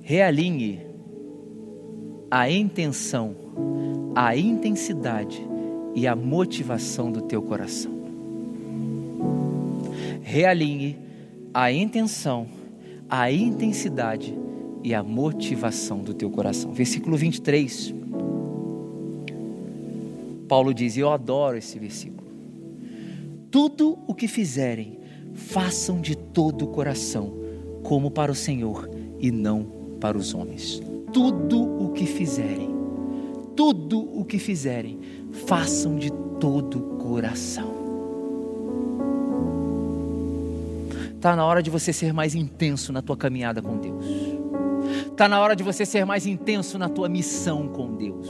realinhe 0.01 0.81
a 2.29 2.49
intenção, 2.49 3.35
a 4.15 4.35
intensidade 4.35 5.54
e 5.95 6.05
a 6.05 6.15
motivação 6.15 7.11
do 7.11 7.21
teu 7.21 7.41
coração. 7.41 7.91
Realinhe 10.21 10.97
a 11.53 11.71
intenção, 11.71 12.47
a 13.09 13.31
intensidade 13.31 14.37
e 14.83 14.93
a 14.93 15.01
motivação 15.01 15.99
do 15.99 16.13
teu 16.13 16.29
coração. 16.29 16.73
Versículo 16.73 17.15
23. 17.15 17.93
Paulo 20.47 20.73
diz, 20.73 20.97
eu 20.97 21.09
adoro 21.09 21.57
esse 21.57 21.79
versículo. 21.79 22.27
Tudo 23.49 23.97
o 24.05 24.13
que 24.13 24.27
fizerem, 24.27 24.99
façam 25.33 26.01
de 26.01 26.15
todo 26.15 26.65
o 26.65 26.67
coração, 26.67 27.33
como 27.83 28.11
para 28.11 28.31
o 28.31 28.35
Senhor 28.35 28.89
e 29.19 29.31
não 29.31 29.65
para 29.99 30.17
os 30.17 30.33
homens. 30.33 30.81
Tudo 31.13 31.63
o 31.63 31.93
que 31.93 32.05
fizerem, 32.05 32.74
tudo 33.55 33.99
o 33.99 34.25
que 34.25 34.37
fizerem, 34.37 34.99
façam 35.47 35.97
de 35.97 36.11
todo 36.39 36.79
coração. 36.99 37.73
Está 41.15 41.35
na 41.35 41.45
hora 41.45 41.63
de 41.63 41.69
você 41.69 41.91
ser 41.91 42.13
mais 42.13 42.35
intenso 42.35 42.93
na 42.93 43.01
tua 43.01 43.17
caminhada 43.17 43.61
com 43.61 43.77
Deus. 43.77 44.05
Está 45.07 45.27
na 45.27 45.39
hora 45.39 45.55
de 45.55 45.63
você 45.63 45.85
ser 45.85 46.05
mais 46.05 46.27
intenso 46.27 46.77
na 46.77 46.87
tua 46.87 47.09
missão 47.09 47.67
com 47.67 47.95
Deus. 47.95 48.27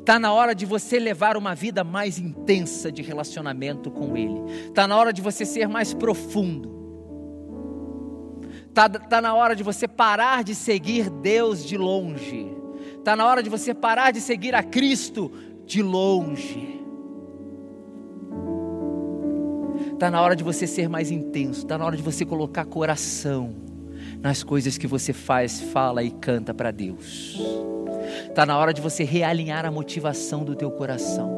Está 0.00 0.18
na 0.18 0.32
hora 0.32 0.54
de 0.54 0.66
você 0.66 0.98
levar 0.98 1.36
uma 1.36 1.54
vida 1.54 1.84
mais 1.84 2.18
intensa 2.18 2.90
de 2.90 3.02
relacionamento 3.02 3.90
com 3.90 4.16
Ele. 4.16 4.40
Está 4.68 4.88
na 4.88 4.96
hora 4.96 5.12
de 5.12 5.22
você 5.22 5.44
ser 5.44 5.68
mais 5.68 5.94
profundo. 5.94 6.74
Está 8.68 8.88
tá 8.88 9.20
na 9.20 9.34
hora 9.34 9.54
de 9.54 9.62
você 9.62 9.86
parar 9.86 10.42
de 10.42 10.54
seguir 10.54 11.08
Deus 11.08 11.64
de 11.64 11.78
longe. 11.78 12.63
Está 13.04 13.14
na 13.14 13.26
hora 13.26 13.42
de 13.42 13.50
você 13.50 13.74
parar 13.74 14.12
de 14.12 14.18
seguir 14.18 14.54
a 14.54 14.62
Cristo 14.62 15.30
de 15.66 15.82
longe. 15.82 16.80
Está 19.92 20.10
na 20.10 20.22
hora 20.22 20.34
de 20.34 20.42
você 20.42 20.66
ser 20.66 20.88
mais 20.88 21.10
intenso. 21.10 21.60
Está 21.60 21.76
na 21.76 21.84
hora 21.84 21.98
de 21.98 22.02
você 22.02 22.24
colocar 22.24 22.64
coração 22.64 23.56
nas 24.22 24.42
coisas 24.42 24.78
que 24.78 24.86
você 24.86 25.12
faz, 25.12 25.60
fala 25.60 26.02
e 26.02 26.10
canta 26.12 26.54
para 26.54 26.70
Deus. 26.70 27.38
Está 28.26 28.46
na 28.46 28.56
hora 28.56 28.72
de 28.72 28.80
você 28.80 29.04
realinhar 29.04 29.66
a 29.66 29.70
motivação 29.70 30.42
do 30.42 30.54
teu 30.54 30.70
coração. 30.70 31.30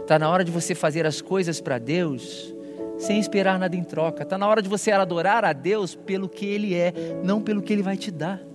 Está 0.00 0.18
na 0.18 0.30
hora 0.30 0.42
de 0.42 0.50
você 0.50 0.74
fazer 0.74 1.04
as 1.04 1.20
coisas 1.20 1.60
para 1.60 1.76
Deus 1.76 2.54
sem 2.96 3.20
esperar 3.20 3.58
nada 3.58 3.76
em 3.76 3.84
troca. 3.84 4.22
Está 4.22 4.38
na 4.38 4.48
hora 4.48 4.62
de 4.62 4.70
você 4.70 4.90
adorar 4.90 5.44
a 5.44 5.52
Deus 5.52 5.94
pelo 5.94 6.30
que 6.30 6.46
Ele 6.46 6.74
é, 6.74 6.94
não 7.22 7.42
pelo 7.42 7.60
que 7.60 7.74
Ele 7.74 7.82
vai 7.82 7.98
te 7.98 8.10
dar. 8.10 8.47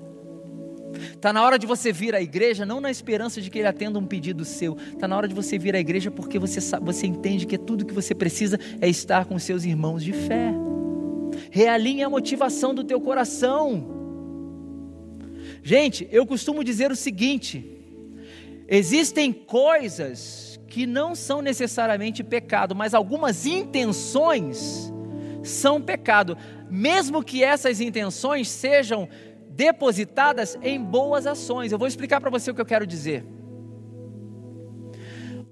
Está 1.24 1.32
na 1.32 1.42
hora 1.42 1.58
de 1.58 1.66
você 1.66 1.94
vir 1.94 2.14
à 2.14 2.22
igreja, 2.22 2.66
não 2.66 2.82
na 2.82 2.92
esperança 2.92 3.40
de 3.40 3.50
que 3.50 3.58
Ele 3.58 3.68
atenda 3.70 3.98
um 3.98 4.06
pedido 4.06 4.44
seu. 4.44 4.76
Está 4.76 5.08
na 5.08 5.16
hora 5.16 5.26
de 5.26 5.34
você 5.34 5.58
vir 5.58 5.74
à 5.74 5.80
igreja 5.80 6.12
porque 6.12 6.38
você, 6.38 6.60
sabe, 6.60 6.86
você 6.86 7.08
entende 7.08 7.48
que 7.48 7.58
tudo 7.58 7.86
que 7.86 7.94
você 7.94 8.14
precisa 8.14 8.60
é 8.82 8.90
estar 8.90 9.24
com 9.24 9.40
seus 9.40 9.64
irmãos 9.64 10.04
de 10.04 10.12
fé. 10.12 10.54
Realinhe 11.50 12.04
a 12.04 12.10
motivação 12.10 12.76
do 12.76 12.84
teu 12.84 13.00
coração. 13.00 13.88
Gente, 15.64 16.06
eu 16.12 16.26
costumo 16.26 16.62
dizer 16.62 16.92
o 16.92 16.96
seguinte: 16.96 17.66
existem 18.68 19.32
coisas 19.32 20.60
que 20.68 20.86
não 20.86 21.16
são 21.16 21.42
necessariamente 21.42 22.22
pecado, 22.22 22.76
mas 22.76 22.94
algumas 22.94 23.46
intenções 23.46 24.92
são 25.42 25.82
pecado, 25.82 26.38
mesmo 26.70 27.24
que 27.24 27.46
essas 27.46 27.80
intenções 27.80 28.50
sejam 28.50 29.08
depositadas 29.56 30.58
em 30.62 30.82
boas 30.82 31.28
ações. 31.28 31.72
Eu 31.72 31.78
vou 31.78 31.88
explicar 31.88 32.20
para 32.20 32.30
você 32.30 32.52
o 32.52 32.56
que 32.56 32.62
eu 32.62 32.66
quero 32.66 32.88
dizer. 32.88 33.26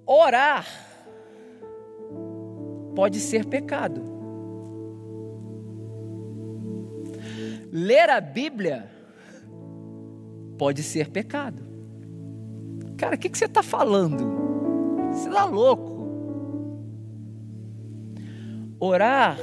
Orar 0.05 0.65
pode 2.95 3.19
ser 3.19 3.45
pecado. 3.45 4.01
Ler 7.71 8.09
a 8.09 8.19
Bíblia 8.19 8.89
pode 10.57 10.83
ser 10.83 11.09
pecado. 11.09 11.63
Cara, 12.97 13.15
o 13.15 13.17
que, 13.17 13.29
que 13.29 13.37
você 13.37 13.45
está 13.45 13.63
falando? 13.63 15.11
Você 15.13 15.29
está 15.29 15.45
louco. 15.45 15.91
Orar 18.79 19.37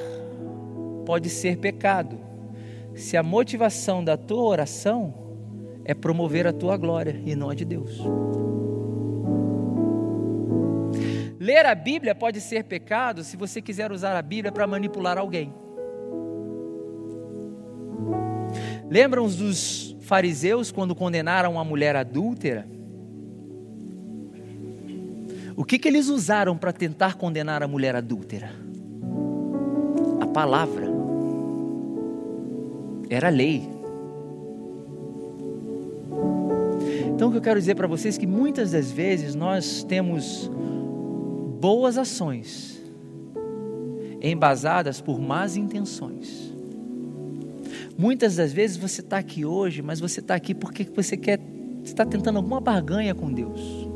pode 1.07 1.31
ser 1.31 1.57
pecado 1.57 2.28
se 2.99 3.17
a 3.17 3.23
motivação 3.23 4.03
da 4.03 4.17
tua 4.17 4.43
oração 4.43 5.15
é 5.85 5.95
promover 5.95 6.47
a 6.47 6.53
tua 6.53 6.77
glória 6.77 7.23
e 7.25 7.35
não 7.37 7.49
a 7.49 7.55
de 7.55 7.65
Deus. 7.65 7.99
Ler 11.39 11.65
a 11.65 11.75
Bíblia 11.75 12.15
pode 12.15 12.41
ser 12.41 12.65
pecado 12.65 13.23
se 13.23 13.37
você 13.37 13.63
quiser 13.63 13.93
usar 13.93 14.17
a 14.17 14.21
Bíblia 14.21 14.51
para 14.51 14.67
manipular 14.67 15.17
alguém. 15.17 15.55
Lembram 18.91 19.27
dos 19.27 19.97
fariseus 20.01 20.73
quando 20.73 20.95
condenaram 20.95 21.53
uma 21.53 21.65
mulher 21.65 21.95
adúltera? 21.95 22.67
O 25.57 25.65
que, 25.65 25.79
que 25.79 25.87
eles 25.87 26.09
usaram 26.09 26.57
para 26.57 26.73
tentar 26.73 27.15
condenar 27.15 27.63
a 27.63 27.69
mulher 27.69 27.95
adúltera? 27.95 28.51
A 30.21 30.27
palavra. 30.27 30.88
Era 33.09 33.29
lei. 33.29 33.69
Então, 37.15 37.29
o 37.29 37.33
que 37.33 37.39
eu 37.39 37.43
quero 37.43 37.59
dizer 37.59 37.75
para 37.75 37.87
vocês 37.87 38.17
é 38.17 38.21
que 38.21 38.27
muitas 38.27 38.73
das 38.73 38.91
vezes 38.93 39.35
nós 39.35 39.83
temos 39.83 40.49
boas 41.61 41.99
ações 41.99 42.81
embasadas 44.23 45.01
por 45.01 45.21
más 45.21 45.57
intenções. 45.57 46.53
Muitas 47.97 48.37
das 48.37 48.53
vezes 48.53 48.77
você 48.77 49.01
está 49.01 49.19
aqui 49.19 49.45
hoje, 49.45 49.83
mas 49.83 49.99
você 49.99 50.21
está 50.21 50.37
aqui 50.37 50.55
porque 50.55 50.85
você 50.85 51.17
quer, 51.17 51.41
está 51.85 52.07
tentando 52.07 52.37
alguma 52.37 52.61
barganha 52.61 53.15
com 53.15 53.33
Deus. 53.33 53.89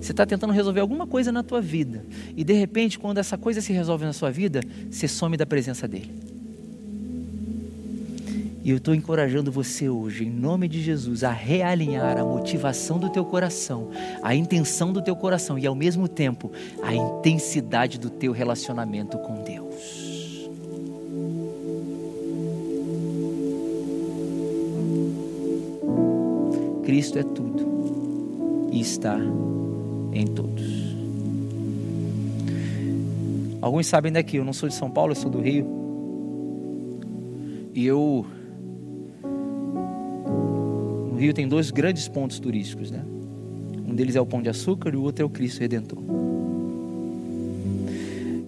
Você 0.00 0.10
está 0.10 0.26
tentando 0.26 0.52
resolver 0.52 0.80
alguma 0.80 1.06
coisa 1.06 1.30
na 1.30 1.42
tua 1.42 1.60
vida. 1.60 2.04
E 2.36 2.42
de 2.42 2.52
repente, 2.52 2.98
quando 2.98 3.18
essa 3.18 3.38
coisa 3.38 3.60
se 3.60 3.72
resolve 3.72 4.04
na 4.04 4.12
sua 4.12 4.30
vida, 4.30 4.60
você 4.90 5.06
some 5.06 5.36
da 5.36 5.46
presença 5.46 5.86
dele. 5.86 6.33
E 8.64 8.70
eu 8.70 8.78
estou 8.78 8.94
encorajando 8.94 9.52
você 9.52 9.90
hoje, 9.90 10.24
em 10.24 10.30
nome 10.30 10.66
de 10.68 10.80
Jesus, 10.80 11.22
a 11.22 11.30
realinhar 11.30 12.16
a 12.16 12.24
motivação 12.24 12.98
do 12.98 13.10
teu 13.10 13.22
coração, 13.22 13.90
a 14.22 14.34
intenção 14.34 14.90
do 14.90 15.02
teu 15.02 15.14
coração 15.14 15.58
e, 15.58 15.66
ao 15.66 15.74
mesmo 15.74 16.08
tempo, 16.08 16.50
a 16.82 16.94
intensidade 16.94 17.98
do 17.98 18.08
teu 18.08 18.32
relacionamento 18.32 19.18
com 19.18 19.42
Deus. 19.42 20.48
Cristo 26.84 27.18
é 27.18 27.22
tudo 27.22 28.70
e 28.72 28.80
está 28.80 29.18
em 30.10 30.26
todos. 30.26 30.94
Alguns 33.60 33.86
sabem 33.86 34.10
daqui, 34.10 34.38
eu 34.38 34.44
não 34.44 34.54
sou 34.54 34.70
de 34.70 34.74
São 34.74 34.90
Paulo, 34.90 35.12
eu 35.12 35.16
sou 35.16 35.30
do 35.30 35.40
Rio. 35.42 35.66
E 37.74 37.84
eu. 37.84 38.24
Rio 41.24 41.34
tem 41.34 41.48
dois 41.48 41.70
grandes 41.70 42.06
pontos 42.06 42.38
turísticos, 42.38 42.90
né? 42.90 43.02
Um 43.86 43.94
deles 43.94 44.14
é 44.14 44.20
o 44.20 44.26
Pão 44.26 44.42
de 44.42 44.48
Açúcar 44.48 44.92
e 44.92 44.96
o 44.96 45.02
outro 45.02 45.22
é 45.22 45.26
o 45.26 45.30
Cristo 45.30 45.60
Redentor. 45.60 45.98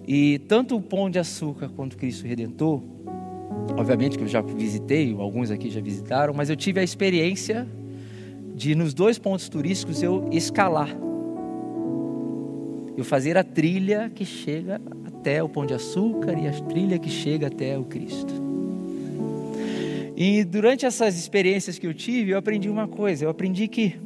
E 0.07 0.39
tanto 0.47 0.75
o 0.75 0.81
Pão 0.81 1.09
de 1.09 1.19
Açúcar 1.19 1.69
quanto 1.75 1.93
o 1.93 1.97
Cristo 1.97 2.25
Redentor, 2.25 2.81
obviamente 3.77 4.17
que 4.17 4.23
eu 4.23 4.27
já 4.27 4.41
visitei, 4.41 5.13
alguns 5.17 5.51
aqui 5.51 5.69
já 5.69 5.81
visitaram, 5.81 6.33
mas 6.33 6.49
eu 6.49 6.55
tive 6.55 6.79
a 6.79 6.83
experiência 6.83 7.67
de 8.55 8.73
nos 8.73 8.93
dois 8.93 9.17
pontos 9.17 9.49
turísticos 9.49 10.01
eu 10.01 10.29
escalar 10.31 10.95
eu 12.97 13.03
fazer 13.03 13.37
a 13.37 13.43
trilha 13.43 14.11
que 14.13 14.25
chega 14.25 14.81
até 15.05 15.43
o 15.43 15.47
Pão 15.47 15.67
de 15.67 15.73
Açúcar 15.75 16.33
e 16.33 16.47
a 16.47 16.51
trilha 16.51 16.97
que 16.97 17.11
chega 17.11 17.45
até 17.45 17.77
o 17.77 17.83
Cristo. 17.83 18.46
E 20.19 20.43
durante 20.43 20.83
essas 20.83 21.15
experiências 21.15 21.77
que 21.77 21.85
eu 21.85 21.93
tive, 21.93 22.31
eu 22.31 22.39
aprendi 22.39 22.67
uma 22.67 22.87
coisa: 22.87 23.23
eu 23.23 23.29
aprendi 23.29 23.67
que 23.67 24.01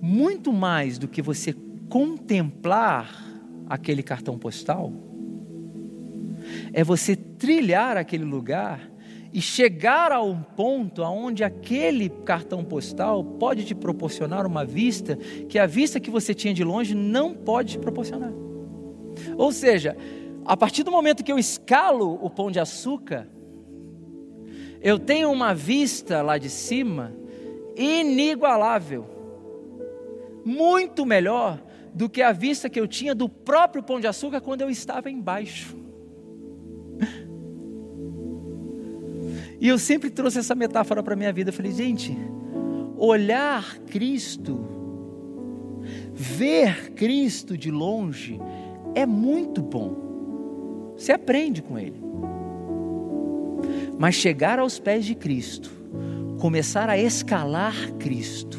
muito 0.00 0.52
mais 0.52 0.96
do 0.96 1.08
que 1.08 1.20
você 1.20 1.52
contemplar 1.88 3.26
aquele 3.68 4.00
cartão 4.00 4.38
postal, 4.38 4.92
é 6.72 6.84
você 6.84 7.16
trilhar 7.16 7.96
aquele 7.96 8.22
lugar 8.22 8.88
e 9.32 9.42
chegar 9.42 10.12
a 10.12 10.22
um 10.22 10.40
ponto 10.40 11.02
onde 11.02 11.42
aquele 11.42 12.08
cartão 12.08 12.64
postal 12.64 13.24
pode 13.24 13.64
te 13.64 13.74
proporcionar 13.74 14.46
uma 14.46 14.64
vista 14.64 15.16
que 15.48 15.58
a 15.58 15.66
vista 15.66 15.98
que 15.98 16.12
você 16.12 16.32
tinha 16.32 16.54
de 16.54 16.62
longe 16.62 16.94
não 16.94 17.34
pode 17.34 17.72
te 17.72 17.78
proporcionar. 17.80 18.32
Ou 19.36 19.50
seja, 19.50 19.96
a 20.46 20.56
partir 20.56 20.84
do 20.84 20.92
momento 20.92 21.24
que 21.24 21.32
eu 21.32 21.38
escalo 21.40 22.18
o 22.22 22.30
pão 22.30 22.52
de 22.52 22.60
açúcar, 22.60 23.28
eu 24.80 24.98
tenho 24.98 25.30
uma 25.30 25.54
vista 25.54 26.22
lá 26.22 26.38
de 26.38 26.48
cima 26.48 27.12
inigualável, 27.76 29.06
muito 30.44 31.04
melhor 31.04 31.60
do 31.94 32.08
que 32.08 32.22
a 32.22 32.32
vista 32.32 32.68
que 32.68 32.78
eu 32.78 32.86
tinha 32.86 33.14
do 33.14 33.28
próprio 33.28 33.82
pão 33.82 34.00
de 34.00 34.06
açúcar 34.06 34.40
quando 34.40 34.62
eu 34.62 34.70
estava 34.70 35.10
embaixo. 35.10 35.76
E 39.60 39.66
eu 39.66 39.78
sempre 39.78 40.08
trouxe 40.10 40.38
essa 40.38 40.54
metáfora 40.54 41.02
para 41.02 41.14
a 41.14 41.16
minha 41.16 41.32
vida. 41.32 41.50
Eu 41.50 41.54
falei, 41.54 41.72
gente, 41.72 42.16
olhar 42.96 43.78
Cristo, 43.86 44.64
ver 46.12 46.92
Cristo 46.92 47.56
de 47.58 47.70
longe, 47.70 48.40
é 48.94 49.04
muito 49.04 49.60
bom. 49.60 50.94
Você 50.96 51.12
aprende 51.12 51.62
com 51.62 51.78
Ele. 51.78 52.07
Mas 53.98 54.14
chegar 54.14 54.58
aos 54.58 54.78
pés 54.78 55.04
de 55.04 55.14
Cristo, 55.14 55.70
começar 56.38 56.88
a 56.88 56.96
escalar 56.96 57.74
Cristo, 57.98 58.58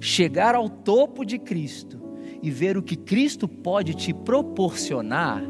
chegar 0.00 0.54
ao 0.54 0.68
topo 0.68 1.24
de 1.24 1.38
Cristo 1.38 2.00
e 2.42 2.50
ver 2.50 2.76
o 2.76 2.82
que 2.82 2.96
Cristo 2.96 3.46
pode 3.46 3.94
te 3.94 4.12
proporcionar 4.12 5.42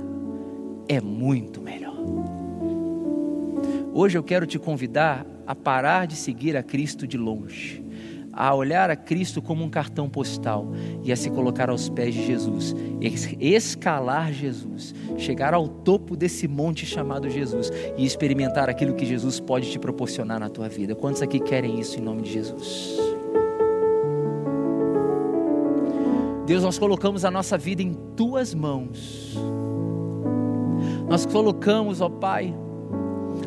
é 0.88 1.00
muito 1.00 1.60
melhor. 1.60 1.96
Hoje 3.92 4.16
eu 4.16 4.22
quero 4.22 4.46
te 4.46 4.58
convidar 4.58 5.26
a 5.46 5.54
parar 5.54 6.06
de 6.06 6.14
seguir 6.14 6.56
a 6.56 6.62
Cristo 6.62 7.06
de 7.06 7.16
longe 7.16 7.87
a 8.40 8.54
olhar 8.54 8.88
a 8.88 8.94
Cristo 8.94 9.42
como 9.42 9.64
um 9.64 9.68
cartão 9.68 10.08
postal 10.08 10.70
e 11.02 11.10
a 11.10 11.16
se 11.16 11.28
colocar 11.28 11.68
aos 11.68 11.88
pés 11.88 12.14
de 12.14 12.24
Jesus, 12.24 12.72
escalar 13.40 14.32
Jesus, 14.32 14.94
chegar 15.16 15.52
ao 15.52 15.66
topo 15.66 16.16
desse 16.16 16.46
monte 16.46 16.86
chamado 16.86 17.28
Jesus 17.28 17.72
e 17.96 18.06
experimentar 18.06 18.70
aquilo 18.70 18.94
que 18.94 19.04
Jesus 19.04 19.40
pode 19.40 19.68
te 19.72 19.78
proporcionar 19.80 20.38
na 20.38 20.48
tua 20.48 20.68
vida. 20.68 20.94
Quantos 20.94 21.20
aqui 21.20 21.40
querem 21.40 21.80
isso 21.80 21.98
em 21.98 22.00
nome 22.00 22.22
de 22.22 22.32
Jesus? 22.32 22.96
Deus, 26.46 26.62
nós 26.62 26.78
colocamos 26.78 27.24
a 27.24 27.32
nossa 27.32 27.58
vida 27.58 27.82
em 27.82 27.92
tuas 28.14 28.54
mãos. 28.54 29.36
Nós 31.08 31.26
colocamos, 31.26 32.00
ó 32.00 32.08
Pai, 32.08 32.54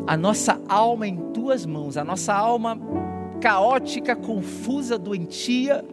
a 0.06 0.18
nossa 0.18 0.60
alma 0.68 1.08
em 1.08 1.16
tuas 1.32 1.64
mãos, 1.64 1.96
a 1.96 2.04
nossa 2.04 2.34
alma 2.34 2.78
caótica, 3.42 4.14
confusa, 4.14 4.96
doentia, 4.96 5.84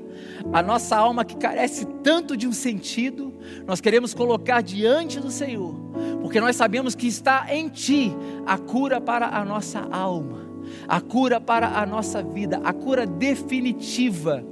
a 0.54 0.62
nossa 0.62 0.96
alma 0.96 1.26
que 1.26 1.36
carece 1.36 1.84
tanto 2.04 2.38
de 2.38 2.48
um 2.48 2.54
sentido, 2.54 3.34
nós 3.66 3.82
queremos 3.82 4.14
colocar 4.14 4.62
diante 4.62 5.20
do 5.20 5.32
Senhor, 5.32 5.74
porque 6.22 6.40
nós 6.40 6.56
sabemos 6.56 6.94
que 6.94 7.08
está 7.08 7.48
em 7.50 7.68
Ti 7.68 8.16
a 8.46 8.56
cura 8.56 9.02
para 9.02 9.28
a 9.28 9.44
nossa 9.44 9.80
alma, 9.92 10.48
a 10.88 11.02
cura 11.02 11.42
para 11.42 11.80
a 11.80 11.86
nossa 11.88 12.22
vida, 12.22 12.62
a 12.64 12.72
cura 12.72 13.08
definitiva 13.08 14.46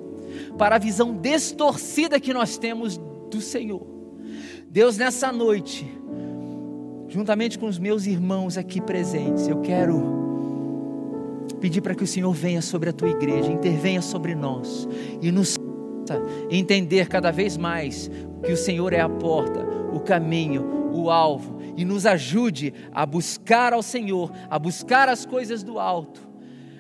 para 0.58 0.78
a 0.78 0.80
visão 0.80 1.16
distorcida 1.16 2.20
que 2.20 2.34
nós 2.34 2.58
temos 2.58 2.98
do 3.30 3.40
Senhor. 3.40 3.86
Deus, 4.70 4.98
nessa 4.98 5.32
noite, 5.32 5.88
juntamente 7.08 7.60
com 7.60 7.68
os 7.68 7.78
meus 7.78 8.08
irmãos 8.08 8.58
aqui 8.58 8.82
presentes, 8.82 9.48
eu 9.48 9.62
quero 9.62 10.27
pedir 11.56 11.82
para 11.82 11.96
que 11.96 12.04
o 12.04 12.08
Senhor 12.08 12.32
venha 12.34 12.62
sobre 12.62 12.90
a 12.90 12.94
tua 12.94 13.10
igreja, 13.10 13.52
intervenha 13.52 14.02
sobre 14.02 14.36
nós 14.36 14.88
e 15.22 15.32
nos 15.32 15.58
entender 16.50 17.08
cada 17.08 17.32
vez 17.32 17.58
mais 17.58 18.10
que 18.44 18.52
o 18.52 18.58
Senhor 18.58 18.94
é 18.94 19.02
a 19.02 19.10
porta, 19.10 19.66
o 19.92 20.00
caminho, 20.00 20.92
o 20.94 21.10
alvo 21.10 21.58
e 21.76 21.86
nos 21.86 22.06
ajude 22.06 22.74
a 22.92 23.06
buscar 23.06 23.74
ao 23.74 23.84
Senhor, 23.84 24.32
a 24.50 24.58
buscar 24.58 25.10
as 25.10 25.26
coisas 25.26 25.64
do 25.64 25.80
alto, 25.80 26.28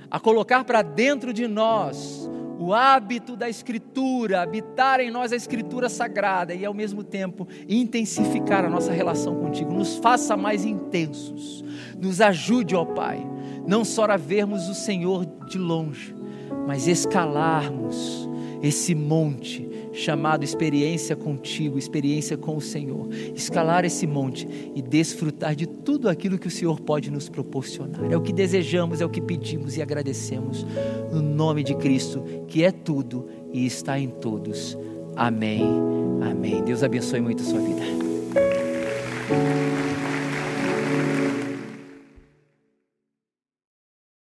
a 0.09 0.19
colocar 0.19 0.63
para 0.63 0.81
dentro 0.81 1.31
de 1.31 1.47
nós 1.47 2.29
o 2.59 2.73
hábito 2.73 3.35
da 3.35 3.47
Escritura, 3.47 4.41
habitar 4.41 4.99
em 4.99 5.11
nós 5.11 5.31
a 5.31 5.35
Escritura 5.35 5.89
sagrada 5.89 6.55
e 6.55 6.65
ao 6.65 6.73
mesmo 6.73 7.03
tempo 7.03 7.47
intensificar 7.69 8.65
a 8.65 8.69
nossa 8.69 8.91
relação 8.91 9.35
contigo, 9.35 9.71
nos 9.71 9.97
faça 9.97 10.35
mais 10.35 10.65
intensos, 10.65 11.63
nos 11.99 12.19
ajude, 12.19 12.75
ó 12.75 12.83
Pai, 12.83 13.23
não 13.67 13.83
só 13.83 14.07
vermos 14.17 14.69
o 14.69 14.73
Senhor 14.73 15.25
de 15.47 15.57
longe, 15.57 16.15
mas 16.65 16.87
escalarmos 16.87 18.27
esse 18.61 18.95
monte 18.95 19.67
chamado 19.97 20.43
experiência 20.43 21.15
contigo, 21.15 21.77
experiência 21.77 22.37
com 22.37 22.55
o 22.55 22.61
Senhor. 22.61 23.09
Escalar 23.35 23.83
esse 23.83 24.05
monte 24.05 24.47
e 24.75 24.81
desfrutar 24.81 25.55
de 25.55 25.65
tudo 25.65 26.07
aquilo 26.07 26.37
que 26.37 26.47
o 26.47 26.51
Senhor 26.51 26.79
pode 26.79 27.09
nos 27.09 27.27
proporcionar. 27.27 28.11
É 28.11 28.15
o 28.15 28.21
que 28.21 28.31
desejamos, 28.31 29.01
é 29.01 29.05
o 29.05 29.09
que 29.09 29.19
pedimos 29.19 29.75
e 29.75 29.81
agradecemos 29.81 30.65
no 31.11 31.21
nome 31.21 31.63
de 31.63 31.75
Cristo, 31.75 32.23
que 32.47 32.63
é 32.63 32.71
tudo 32.71 33.27
e 33.51 33.65
está 33.65 33.99
em 33.99 34.09
todos. 34.09 34.77
Amém. 35.15 35.65
Amém. 36.21 36.63
Deus 36.63 36.83
abençoe 36.83 37.19
muito 37.19 37.41
a 37.41 37.45
sua 37.45 37.59
vida. 37.59 37.81